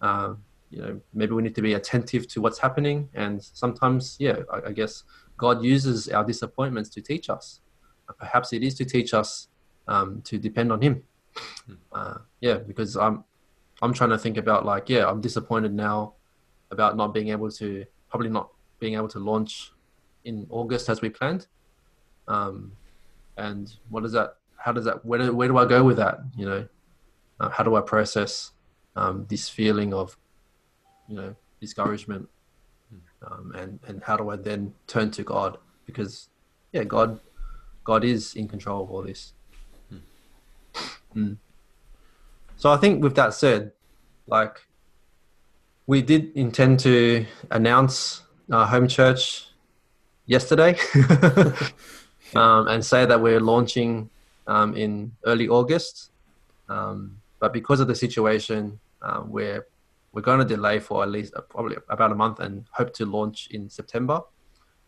um, 0.00 0.42
you 0.70 0.80
know, 0.80 1.00
maybe 1.12 1.32
we 1.34 1.42
need 1.42 1.54
to 1.54 1.62
be 1.62 1.74
attentive 1.74 2.26
to 2.28 2.40
what's 2.40 2.58
happening, 2.58 3.08
and 3.14 3.42
sometimes, 3.42 4.16
yeah, 4.18 4.38
I, 4.52 4.68
I 4.68 4.72
guess 4.72 5.04
God 5.36 5.62
uses 5.62 6.08
our 6.08 6.24
disappointments 6.24 6.88
to 6.90 7.00
teach 7.02 7.28
us. 7.28 7.60
Uh, 8.08 8.14
Perhaps 8.18 8.52
it 8.52 8.62
is 8.62 8.74
to 8.76 8.84
teach 8.84 9.12
us 9.12 9.48
um, 9.88 10.22
to 10.22 10.38
depend 10.38 10.72
on 10.72 10.80
Him. 10.80 11.02
Uh, 11.92 12.18
yeah, 12.40 12.54
because 12.54 12.96
I'm 12.96 13.24
I'm 13.82 13.92
trying 13.92 14.10
to 14.10 14.18
think 14.18 14.36
about 14.36 14.64
like, 14.64 14.88
yeah, 14.88 15.06
I'm 15.06 15.20
disappointed 15.20 15.74
now 15.74 16.14
about 16.70 16.96
not 16.96 17.12
being 17.12 17.28
able 17.28 17.50
to 17.50 17.84
probably 18.10 18.28
not 18.28 18.50
being 18.78 18.94
able 18.94 19.08
to 19.08 19.18
launch 19.18 19.72
in 20.24 20.46
August 20.50 20.88
as 20.88 21.00
we 21.00 21.08
planned. 21.08 21.46
Um, 22.28 22.72
and 23.36 23.72
what 23.90 24.02
does 24.02 24.12
that? 24.12 24.36
How 24.56 24.72
does 24.72 24.84
that? 24.84 25.04
Where 25.04 25.18
do, 25.18 25.34
where 25.34 25.48
do 25.48 25.58
I 25.58 25.66
go 25.66 25.84
with 25.84 25.98
that? 25.98 26.20
You 26.36 26.46
know, 26.46 26.68
uh, 27.40 27.50
how 27.50 27.62
do 27.64 27.76
I 27.76 27.80
process 27.82 28.52
um, 28.96 29.26
this 29.28 29.48
feeling 29.48 29.92
of, 29.92 30.16
you 31.08 31.16
know, 31.16 31.36
discouragement, 31.60 32.28
um, 33.22 33.52
and 33.54 33.78
and 33.86 34.02
how 34.02 34.16
do 34.16 34.30
I 34.30 34.36
then 34.36 34.74
turn 34.86 35.10
to 35.12 35.22
God? 35.22 35.58
Because, 35.84 36.28
yeah, 36.72 36.82
God, 36.82 37.20
God 37.84 38.02
is 38.04 38.34
in 38.34 38.48
control 38.48 38.82
of 38.82 38.90
all 38.90 39.02
this. 39.02 39.34
Mm. 41.16 41.36
So 42.56 42.70
I 42.70 42.76
think 42.76 43.02
with 43.02 43.16
that 43.16 43.34
said, 43.34 43.72
like 44.26 44.60
we 45.86 46.02
did 46.02 46.32
intend 46.34 46.80
to 46.80 47.26
announce 47.50 48.22
our 48.52 48.66
home 48.66 48.88
church 48.88 49.46
yesterday 50.26 50.76
um, 52.34 52.68
and 52.68 52.84
say 52.84 53.06
that 53.06 53.20
we're 53.20 53.40
launching 53.40 54.10
um, 54.46 54.76
in 54.76 55.12
early 55.24 55.48
August. 55.48 56.10
Um, 56.68 57.18
but 57.38 57.52
because 57.52 57.80
of 57.80 57.88
the 57.88 57.94
situation, 57.94 58.80
uh, 59.02 59.22
we're 59.24 59.66
we're 60.12 60.22
going 60.22 60.38
to 60.38 60.46
delay 60.46 60.78
for 60.78 61.02
at 61.02 61.10
least 61.10 61.34
uh, 61.36 61.42
probably 61.42 61.76
about 61.90 62.10
a 62.10 62.14
month 62.14 62.40
and 62.40 62.64
hope 62.72 62.92
to 62.94 63.04
launch 63.04 63.48
in 63.50 63.68
September. 63.68 64.20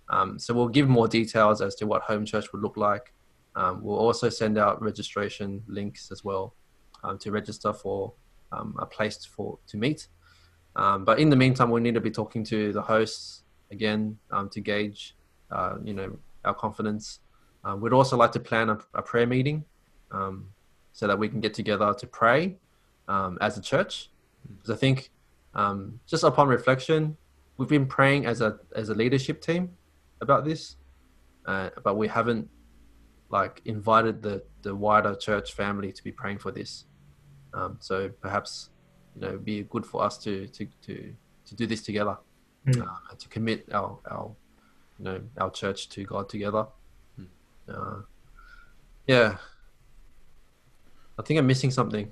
Um, 0.08 0.38
so 0.38 0.54
we'll 0.54 0.68
give 0.68 0.88
more 0.88 1.06
details 1.06 1.60
as 1.60 1.74
to 1.76 1.86
what 1.86 2.00
home 2.02 2.24
church 2.24 2.50
would 2.52 2.62
look 2.62 2.78
like. 2.78 3.12
Um, 3.58 3.82
we'll 3.82 3.98
also 3.98 4.28
send 4.28 4.56
out 4.56 4.80
registration 4.80 5.62
links 5.66 6.12
as 6.12 6.22
well 6.22 6.54
um, 7.02 7.18
to 7.18 7.32
register 7.32 7.72
for 7.72 8.12
um, 8.52 8.76
a 8.78 8.86
place 8.86 9.24
for 9.24 9.58
to 9.66 9.76
meet. 9.76 10.06
Um, 10.76 11.04
but 11.04 11.18
in 11.18 11.28
the 11.28 11.34
meantime, 11.34 11.70
we 11.70 11.80
need 11.80 11.94
to 11.94 12.00
be 12.00 12.12
talking 12.12 12.44
to 12.44 12.72
the 12.72 12.80
hosts 12.80 13.42
again 13.72 14.16
um, 14.30 14.48
to 14.50 14.60
gauge, 14.60 15.16
uh, 15.50 15.74
you 15.82 15.92
know, 15.92 16.16
our 16.44 16.54
confidence. 16.54 17.18
Uh, 17.64 17.74
we'd 17.74 17.92
also 17.92 18.16
like 18.16 18.30
to 18.32 18.40
plan 18.40 18.70
a, 18.70 18.78
a 18.94 19.02
prayer 19.02 19.26
meeting 19.26 19.64
so 20.92 21.06
that 21.06 21.18
we 21.18 21.28
can 21.28 21.40
get 21.40 21.52
together 21.52 21.92
to 21.98 22.06
pray 22.06 22.56
as 23.40 23.58
a 23.58 23.60
church. 23.60 24.10
Because 24.56 24.70
I 24.70 24.76
think, 24.76 25.10
just 26.06 26.22
upon 26.22 26.46
reflection, 26.46 27.16
we've 27.56 27.68
been 27.68 27.86
praying 27.86 28.24
as 28.26 28.40
a 28.40 28.58
as 28.76 28.88
a 28.88 28.94
leadership 28.94 29.42
team 29.42 29.70
about 30.20 30.44
this, 30.44 30.76
uh, 31.46 31.70
but 31.82 31.96
we 31.96 32.06
haven't 32.08 32.48
like 33.30 33.60
invited 33.64 34.22
the 34.22 34.42
the 34.62 34.74
wider 34.74 35.14
church 35.14 35.52
family 35.52 35.92
to 35.92 36.02
be 36.02 36.12
praying 36.12 36.38
for 36.38 36.50
this. 36.50 36.84
Um, 37.54 37.76
so 37.80 38.08
perhaps 38.20 38.70
you 39.14 39.20
know 39.22 39.28
it'd 39.28 39.44
be 39.44 39.62
good 39.64 39.84
for 39.86 40.02
us 40.02 40.18
to 40.18 40.46
to 40.48 40.66
to 40.86 41.14
to 41.46 41.54
do 41.54 41.66
this 41.66 41.82
together, 41.82 42.16
Mm. 42.66 42.82
uh, 42.86 43.14
to 43.18 43.28
commit 43.28 43.66
our 43.72 43.98
our 44.10 44.30
you 44.98 45.04
know 45.04 45.20
our 45.38 45.50
church 45.50 45.88
to 45.90 46.04
God 46.04 46.28
together. 46.28 46.66
Mm. 47.18 47.26
Uh, 47.68 48.02
yeah, 49.06 49.36
I 51.18 51.22
think 51.22 51.38
I'm 51.38 51.46
missing 51.46 51.70
something. 51.70 52.10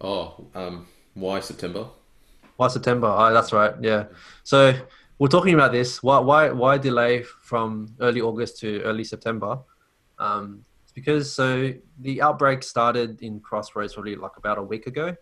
Oh, 0.00 0.46
um, 0.54 0.86
why 1.14 1.40
September? 1.40 1.86
Why 2.56 2.68
September? 2.68 3.08
Oh, 3.08 3.32
that's 3.32 3.52
right. 3.52 3.74
Yeah. 3.80 4.04
So 4.44 4.74
we're 5.18 5.28
talking 5.28 5.54
about 5.54 5.72
this. 5.72 6.02
Why 6.02 6.18
why 6.18 6.50
why 6.50 6.78
delay 6.78 7.22
from 7.22 7.94
early 8.00 8.20
August 8.20 8.58
to 8.60 8.82
early 8.82 9.04
September? 9.04 9.58
Um, 10.22 10.64
it's 10.84 10.92
because 10.92 11.32
so 11.32 11.72
the 12.00 12.22
outbreak 12.22 12.62
started 12.62 13.22
in 13.22 13.40
Crossroads 13.40 13.94
probably 13.94 14.16
like 14.16 14.36
about 14.36 14.58
a 14.58 14.62
week 14.62 14.86
ago, 14.86 15.16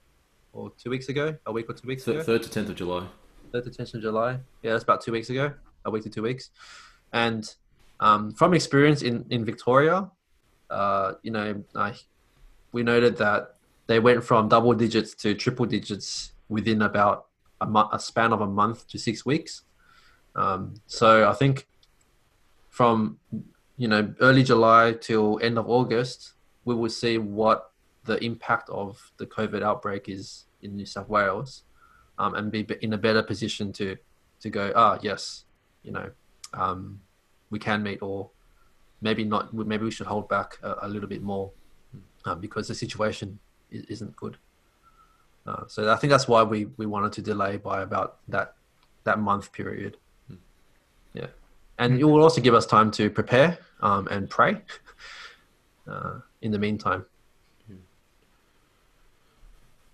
or 0.52 0.72
two 0.78 0.90
weeks 0.90 1.08
ago, 1.08 1.36
a 1.46 1.52
week 1.52 1.70
or 1.70 1.74
two 1.74 1.88
weeks 1.88 2.06
ago. 2.06 2.22
Third 2.22 2.42
to 2.42 2.50
tenth 2.50 2.68
of 2.68 2.76
July. 2.76 3.06
third 3.52 3.64
to 3.64 3.70
10th 3.70 3.94
of 3.94 4.02
July. 4.02 4.32
Yeah, 4.62 4.72
that's 4.72 4.84
about 4.84 5.00
two 5.00 5.12
weeks 5.12 5.30
ago, 5.30 5.52
a 5.84 5.90
week 5.90 6.02
to 6.04 6.10
two 6.10 6.22
weeks. 6.22 6.50
And 7.12 7.52
um, 7.98 8.32
from 8.32 8.54
experience 8.54 9.02
in, 9.02 9.24
in 9.30 9.44
Victoria, 9.44 10.10
uh, 10.70 11.14
you 11.22 11.30
know, 11.30 11.62
I, 11.74 11.94
we 12.72 12.82
noted 12.82 13.16
that 13.18 13.56
they 13.86 13.98
went 13.98 14.22
from 14.22 14.48
double 14.48 14.72
digits 14.74 15.14
to 15.16 15.34
triple 15.34 15.66
digits 15.66 16.32
within 16.48 16.82
about 16.82 17.26
a, 17.60 17.66
a 17.92 17.98
span 17.98 18.32
of 18.32 18.40
a 18.40 18.46
month 18.46 18.86
to 18.88 18.98
six 18.98 19.26
weeks. 19.26 19.62
Um, 20.36 20.74
so 20.86 21.28
I 21.28 21.32
think 21.32 21.66
from, 22.68 23.18
you 23.80 23.88
know, 23.88 24.14
early 24.20 24.42
July 24.42 24.92
till 25.00 25.40
end 25.42 25.56
of 25.56 25.66
August, 25.66 26.34
we 26.66 26.74
will 26.74 26.90
see 26.90 27.16
what 27.16 27.72
the 28.04 28.22
impact 28.22 28.68
of 28.68 29.10
the 29.16 29.24
COVID 29.24 29.62
outbreak 29.62 30.06
is 30.06 30.44
in 30.60 30.76
New 30.76 30.84
South 30.84 31.08
Wales 31.08 31.62
um, 32.18 32.34
and 32.34 32.52
be 32.52 32.66
in 32.82 32.92
a 32.92 32.98
better 32.98 33.22
position 33.22 33.72
to 33.72 33.96
to 34.40 34.50
go 34.50 34.72
ah 34.76 34.98
yes 35.00 35.44
you 35.82 35.92
know 35.92 36.10
um, 36.52 37.00
we 37.48 37.58
can 37.58 37.82
meet 37.82 38.02
or 38.02 38.28
maybe 39.00 39.24
not 39.24 39.54
maybe 39.54 39.84
we 39.84 39.90
should 39.90 40.06
hold 40.06 40.28
back 40.28 40.58
a, 40.62 40.74
a 40.82 40.88
little 40.88 41.08
bit 41.08 41.22
more 41.22 41.50
um, 42.26 42.38
because 42.38 42.68
the 42.68 42.74
situation 42.74 43.38
is, 43.70 43.84
isn't 43.84 44.14
good. 44.14 44.36
Uh, 45.46 45.64
so 45.68 45.90
I 45.90 45.96
think 45.96 46.10
that's 46.10 46.28
why 46.28 46.42
we 46.42 46.66
we 46.76 46.84
wanted 46.84 47.12
to 47.14 47.22
delay 47.22 47.56
by 47.56 47.80
about 47.80 48.18
that 48.28 48.56
that 49.04 49.18
month 49.18 49.52
period. 49.52 49.96
Yeah 51.14 51.28
and 51.80 51.98
it 51.98 52.04
will 52.04 52.22
also 52.22 52.40
give 52.40 52.54
us 52.54 52.66
time 52.66 52.90
to 52.92 53.10
prepare 53.10 53.58
um, 53.80 54.06
and 54.08 54.30
pray 54.30 54.62
uh, 55.88 56.20
in 56.42 56.52
the 56.52 56.58
meantime 56.58 57.04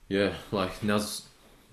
Yeah, 0.09 0.35
like 0.53 0.83
now's 0.83 1.27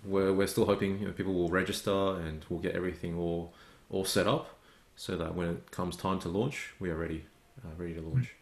we're 0.06 0.34
we're 0.34 0.48
still 0.48 0.66
hoping 0.66 1.00
you 1.00 1.08
know, 1.08 1.14
people 1.14 1.34
will 1.34 1.50
register 1.50 2.18
and 2.18 2.44
we'll 2.50 2.60
get 2.60 2.76
everything 2.76 3.18
all 3.18 3.54
all 3.90 4.06
set 4.06 4.28
up 4.28 4.58
so 4.96 5.16
that 5.18 5.36
when 5.36 5.50
it 5.50 5.72
comes 5.72 5.96
time 5.96 6.20
to 6.20 6.30
launch, 6.30 6.74
we 6.80 6.90
are 6.90 6.96
ready, 6.96 7.26
uh, 7.64 7.70
ready 7.78 7.94
to 7.96 8.02
launch. 8.02 8.36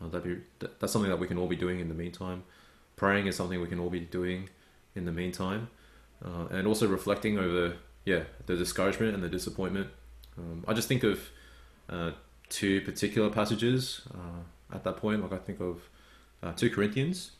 Uh, 0.00 0.08
that'd 0.08 0.24
be 0.58 0.68
that's 0.78 0.92
something 0.92 1.10
that 1.10 1.18
we 1.18 1.26
can 1.26 1.38
all 1.38 1.48
be 1.48 1.56
doing 1.56 1.80
in 1.80 1.88
the 1.88 1.94
meantime. 1.94 2.42
Praying 2.96 3.26
is 3.26 3.36
something 3.36 3.60
we 3.60 3.68
can 3.68 3.80
all 3.80 3.90
be 3.90 4.00
doing 4.00 4.50
in 4.94 5.06
the 5.06 5.12
meantime, 5.12 5.68
uh, 6.24 6.46
and 6.50 6.66
also 6.66 6.86
reflecting 6.86 7.38
over 7.38 7.76
yeah 8.04 8.24
the 8.46 8.56
discouragement 8.56 9.14
and 9.14 9.22
the 9.22 9.28
disappointment. 9.28 9.88
Um, 10.38 10.64
I 10.66 10.72
just 10.72 10.88
think 10.88 11.02
of 11.04 11.20
uh, 11.88 12.12
two 12.48 12.80
particular 12.82 13.30
passages 13.30 14.02
uh, 14.14 14.74
at 14.74 14.84
that 14.84 14.96
point. 14.96 15.22
Like 15.22 15.32
I 15.32 15.38
think 15.38 15.60
of 15.60 15.88
uh, 16.42 16.52
two 16.52 16.70
Corinthians. 16.70 17.32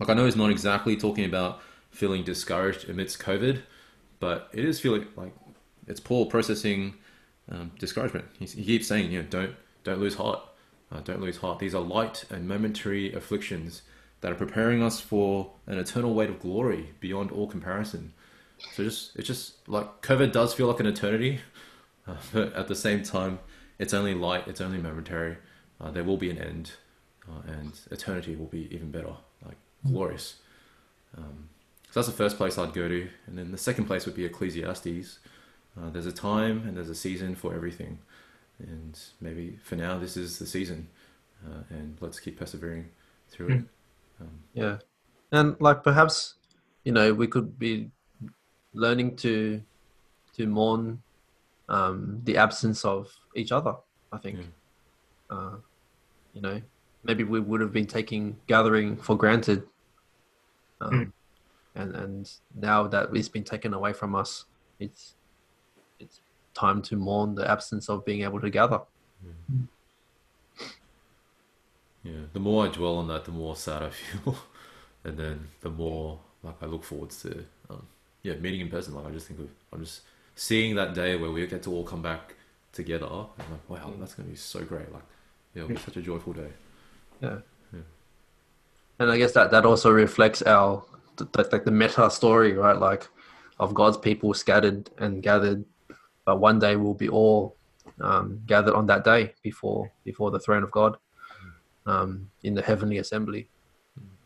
Like 0.00 0.08
I 0.08 0.14
know 0.14 0.24
he's 0.24 0.36
not 0.36 0.50
exactly 0.50 0.96
talking 0.96 1.24
about 1.24 1.60
feeling 1.90 2.22
discouraged 2.22 2.88
amidst 2.88 3.18
COVID, 3.18 3.62
but 4.20 4.48
it 4.52 4.64
is 4.64 4.80
feeling 4.80 5.06
like 5.16 5.32
it's 5.86 6.00
Paul 6.00 6.26
processing 6.26 6.94
um, 7.50 7.72
discouragement. 7.78 8.26
He, 8.38 8.46
he 8.46 8.64
keeps 8.64 8.86
saying, 8.86 9.10
you 9.10 9.22
know, 9.22 9.28
don't 9.28 9.54
don't 9.84 10.00
lose 10.00 10.14
heart, 10.14 10.40
uh, 10.92 11.00
don't 11.00 11.20
lose 11.20 11.38
heart. 11.38 11.58
These 11.58 11.74
are 11.74 11.82
light 11.82 12.24
and 12.30 12.46
momentary 12.46 13.12
afflictions 13.12 13.82
that 14.20 14.32
are 14.32 14.36
preparing 14.36 14.82
us 14.82 15.00
for 15.00 15.52
an 15.66 15.78
eternal 15.78 16.14
weight 16.14 16.28
of 16.28 16.40
glory 16.40 16.90
beyond 17.00 17.30
all 17.30 17.46
comparison. 17.46 18.12
So 18.74 18.82
just 18.82 19.16
it's 19.16 19.26
just 19.26 19.68
like 19.68 20.02
COVID 20.02 20.32
does 20.32 20.54
feel 20.54 20.66
like 20.66 20.80
an 20.80 20.86
eternity, 20.86 21.40
uh, 22.08 22.14
but 22.32 22.52
at 22.54 22.68
the 22.68 22.74
same 22.74 23.02
time, 23.02 23.38
it's 23.78 23.94
only 23.94 24.14
light, 24.14 24.48
it's 24.48 24.60
only 24.60 24.78
momentary. 24.78 25.36
Uh, 25.80 25.90
there 25.90 26.04
will 26.04 26.16
be 26.16 26.30
an 26.30 26.38
end, 26.38 26.72
uh, 27.28 27.40
and 27.46 27.72
eternity 27.90 28.34
will 28.34 28.46
be 28.46 28.68
even 28.74 28.90
better, 28.90 29.14
like 29.44 29.56
glorious. 29.86 30.36
Um, 31.16 31.48
so 31.90 32.00
that's 32.00 32.08
the 32.08 32.14
first 32.14 32.36
place 32.36 32.58
I'd 32.58 32.74
go 32.74 32.88
to, 32.88 33.08
and 33.26 33.38
then 33.38 33.52
the 33.52 33.58
second 33.58 33.86
place 33.86 34.04
would 34.06 34.14
be 34.14 34.24
Ecclesiastes. 34.24 35.18
Uh, 35.76 35.90
there's 35.90 36.06
a 36.06 36.12
time 36.12 36.66
and 36.66 36.76
there's 36.76 36.90
a 36.90 36.94
season 36.94 37.34
for 37.34 37.54
everything, 37.54 37.98
and 38.58 38.98
maybe 39.20 39.58
for 39.62 39.76
now 39.76 39.98
this 39.98 40.16
is 40.16 40.38
the 40.38 40.46
season, 40.46 40.88
uh, 41.46 41.62
and 41.70 41.96
let's 42.00 42.18
keep 42.18 42.38
persevering 42.38 42.88
through 43.28 43.48
it. 43.48 43.62
Um, 44.20 44.40
Yeah, 44.54 44.78
and 45.30 45.56
like 45.60 45.84
perhaps 45.84 46.34
you 46.84 46.92
know 46.92 47.14
we 47.14 47.28
could 47.28 47.58
be 47.58 47.90
learning 48.74 49.16
to 49.16 49.62
to 50.36 50.46
mourn 50.46 51.02
um, 51.68 52.20
the 52.24 52.36
absence 52.36 52.84
of 52.84 53.12
each 53.34 53.52
other. 53.52 53.74
I 54.12 54.18
think, 54.18 54.40
uh, 55.30 55.56
you 56.32 56.40
know, 56.40 56.62
maybe 57.04 57.24
we 57.24 57.40
would 57.40 57.60
have 57.60 57.72
been 57.72 57.86
taking 57.86 58.36
gathering 58.46 58.96
for 58.96 59.16
granted, 59.16 59.64
um, 60.80 61.12
and 61.74 61.94
and 61.94 62.32
now 62.54 62.86
that 62.86 63.10
it's 63.12 63.28
been 63.28 63.44
taken 63.44 63.74
away 63.74 63.92
from 63.92 64.14
us, 64.14 64.46
it's 64.80 65.14
it's 66.00 66.20
time 66.54 66.80
to 66.82 66.96
mourn 66.96 67.34
the 67.34 67.48
absence 67.48 67.88
of 67.88 68.04
being 68.04 68.22
able 68.22 68.40
to 68.40 68.50
gather. 68.50 68.80
yeah, 72.02 72.22
the 72.32 72.40
more 72.40 72.66
I 72.66 72.68
dwell 72.68 72.96
on 72.96 73.08
that, 73.08 73.24
the 73.24 73.32
more 73.32 73.56
sad 73.56 73.82
I 73.82 73.90
feel, 73.90 74.38
and 75.04 75.18
then 75.18 75.48
the 75.60 75.70
more 75.70 76.20
like 76.42 76.56
I 76.62 76.66
look 76.66 76.84
forward 76.84 77.10
to 77.10 77.44
um, 77.68 77.86
yeah 78.22 78.34
meeting 78.34 78.60
in 78.60 78.70
person. 78.70 78.94
Like 78.94 79.06
I 79.06 79.10
just 79.10 79.26
think 79.26 79.40
of 79.40 79.48
I'm 79.72 79.84
just 79.84 80.02
seeing 80.38 80.76
that 80.76 80.94
day 80.94 81.16
where 81.16 81.32
we 81.32 81.44
get 81.48 81.64
to 81.64 81.72
all 81.72 81.82
come 81.82 82.00
back 82.00 82.36
together. 82.72 83.06
I'm 83.06 83.50
like, 83.50 83.68
wow, 83.68 83.92
that's 83.98 84.14
gonna 84.14 84.28
be 84.28 84.36
so 84.36 84.60
great. 84.60 84.90
Like, 84.92 85.02
yeah, 85.52 85.64
it'll 85.64 85.74
be 85.74 85.76
such 85.76 85.96
a 85.96 86.02
joyful 86.02 86.32
day. 86.32 86.50
Yeah. 87.20 87.38
Yeah. 87.72 87.80
And 89.00 89.10
I 89.10 89.18
guess 89.18 89.32
that 89.32 89.50
that 89.50 89.66
also 89.66 89.90
reflects 89.90 90.42
our 90.42 90.84
like 91.34 91.64
the 91.64 91.72
meta 91.72 92.08
story, 92.08 92.52
right? 92.52 92.78
Like 92.78 93.08
of 93.58 93.74
God's 93.74 93.96
people 93.96 94.32
scattered 94.32 94.88
and 94.98 95.22
gathered, 95.24 95.64
but 96.24 96.38
one 96.38 96.60
day 96.60 96.76
we'll 96.76 96.94
be 96.94 97.08
all 97.08 97.56
um, 98.00 98.40
gathered 98.46 98.74
on 98.74 98.86
that 98.86 99.02
day 99.04 99.34
before 99.42 99.90
before 100.04 100.30
the 100.30 100.38
throne 100.38 100.62
of 100.62 100.70
God 100.70 100.96
um, 101.84 102.30
in 102.44 102.54
the 102.54 102.62
heavenly 102.62 102.98
assembly. 102.98 103.48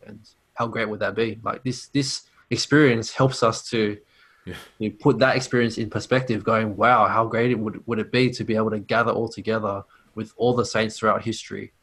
And 0.05 0.19
how 0.53 0.67
great 0.67 0.87
would 0.87 0.99
that 0.99 1.15
be? 1.15 1.39
Like 1.41 1.63
this 1.63 1.87
this 1.87 2.29
experience 2.51 3.11
helps 3.11 3.41
us 3.41 3.67
to 3.71 3.97
Yeah. 4.45 4.55
to 4.79 4.91
put 4.91 5.19
that 5.19 5.35
experience 5.35 5.77
in 5.77 5.89
perspective. 5.89 6.43
Going, 6.43 6.75
wow, 6.75 7.07
how 7.07 7.25
great 7.25 7.51
it 7.51 7.59
would 7.59 7.85
would 7.87 7.99
it 7.99 8.11
be 8.11 8.29
to 8.31 8.43
be 8.43 8.55
able 8.55 8.71
to 8.71 8.79
gather 8.79 9.11
all 9.11 9.29
together 9.29 9.83
with 10.15 10.33
all 10.37 10.53
the 10.53 10.65
saints 10.65 10.97
throughout 10.97 11.23
history 11.23 11.73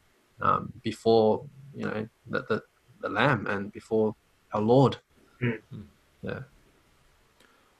um, 0.41 0.71
before 0.83 1.45
you 1.73 1.85
know 1.85 2.07
the, 2.27 2.45
the 2.49 2.63
the 3.01 3.09
Lamb 3.09 3.47
and 3.47 3.71
before 3.71 4.15
our 4.53 4.61
Lord. 4.61 4.97
Mm. 5.41 5.59
Yeah, 6.21 6.39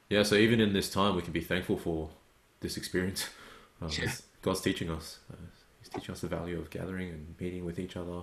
Yeah, 0.08 0.24
so 0.24 0.34
even 0.34 0.60
in 0.60 0.72
this 0.72 0.90
time, 0.90 1.14
we 1.14 1.22
can 1.22 1.32
be 1.32 1.40
thankful 1.40 1.76
for 1.76 2.10
this 2.60 2.76
experience. 2.76 3.28
Um, 3.80 3.88
Yeah. 4.00 4.12
God's 4.42 4.60
teaching 4.60 4.90
us. 4.90 5.18
Uh, 5.28 5.34
he's 5.80 5.88
teaching 5.88 6.12
us 6.12 6.20
the 6.20 6.28
value 6.28 6.56
of 6.56 6.70
gathering 6.70 7.08
and 7.08 7.34
meeting 7.40 7.64
with 7.64 7.80
each 7.80 7.96
other. 7.96 8.22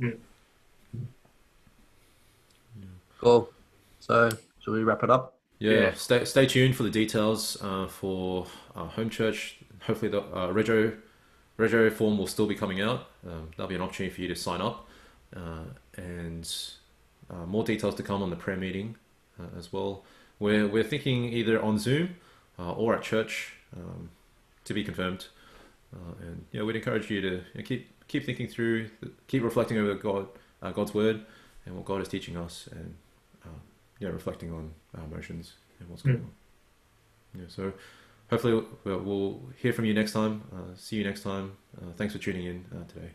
Yeah. 0.00 0.10
cool. 3.18 3.50
So, 4.00 4.30
should 4.58 4.72
we 4.72 4.82
wrap 4.82 5.02
it 5.02 5.10
up? 5.10 5.38
Yeah, 5.58 5.72
Yeah. 5.72 5.92
Stay, 5.92 6.24
stay 6.24 6.46
tuned 6.46 6.74
for 6.74 6.82
the 6.82 6.90
details 6.90 7.56
uh, 7.62 7.86
for 7.86 8.46
uh, 8.74 8.84
home 8.84 9.10
church. 9.10 9.58
Hopefully, 9.82 10.10
the 10.10 10.20
uh, 10.22 10.52
Rego, 10.52 10.96
Rego 11.58 11.92
form 11.92 12.18
will 12.18 12.26
still 12.26 12.46
be 12.46 12.54
coming 12.54 12.80
out. 12.80 13.08
Um, 13.26 13.50
that'll 13.56 13.68
be 13.68 13.74
an 13.74 13.82
opportunity 13.82 14.14
for 14.14 14.22
you 14.22 14.28
to 14.28 14.36
sign 14.36 14.60
up. 14.60 14.88
Uh, 15.36 15.64
and 15.96 16.50
uh, 17.30 17.46
more 17.46 17.62
details 17.62 17.94
to 17.96 18.02
come 18.02 18.22
on 18.22 18.30
the 18.30 18.36
prayer 18.36 18.56
meeting 18.56 18.96
uh, 19.38 19.58
as 19.58 19.72
well. 19.72 20.04
We're, 20.38 20.66
we're 20.66 20.84
thinking 20.84 21.32
either 21.32 21.62
on 21.62 21.78
Zoom 21.78 22.16
uh, 22.58 22.72
or 22.72 22.94
at 22.94 23.02
church 23.02 23.54
um, 23.76 24.10
to 24.64 24.74
be 24.74 24.82
confirmed. 24.82 25.26
Uh, 25.94 26.14
and 26.22 26.44
yeah, 26.52 26.62
we'd 26.62 26.76
encourage 26.76 27.10
you 27.10 27.20
to 27.20 27.28
you 27.28 27.42
know, 27.54 27.62
keep 27.62 27.88
keep 28.08 28.24
thinking 28.24 28.48
through, 28.48 28.88
keep 29.28 29.42
reflecting 29.42 29.78
over 29.78 29.94
God, 29.94 30.26
uh, 30.62 30.70
God's 30.72 30.92
word, 30.94 31.24
and 31.64 31.76
what 31.76 31.84
God 31.84 32.00
is 32.00 32.08
teaching 32.08 32.36
us, 32.36 32.68
and 32.72 32.94
yeah, 34.00 34.08
reflecting 34.08 34.52
on 34.52 34.72
our 34.96 35.04
emotions 35.04 35.54
and 35.78 35.88
what's 35.88 36.02
going 36.02 36.18
mm. 36.18 36.24
on. 36.24 36.30
Yeah, 37.38 37.44
so 37.48 37.72
hopefully 38.28 38.64
we'll, 38.84 38.98
we'll, 38.98 39.40
hear 39.60 39.72
from 39.72 39.84
you 39.84 39.94
next 39.94 40.12
time. 40.12 40.42
Uh, 40.52 40.74
see 40.74 40.96
you 40.96 41.04
next 41.04 41.22
time. 41.22 41.56
Uh, 41.80 41.92
thanks 41.96 42.12
for 42.14 42.18
tuning 42.18 42.46
in 42.46 42.64
uh, 42.74 42.84
today. 42.88 43.12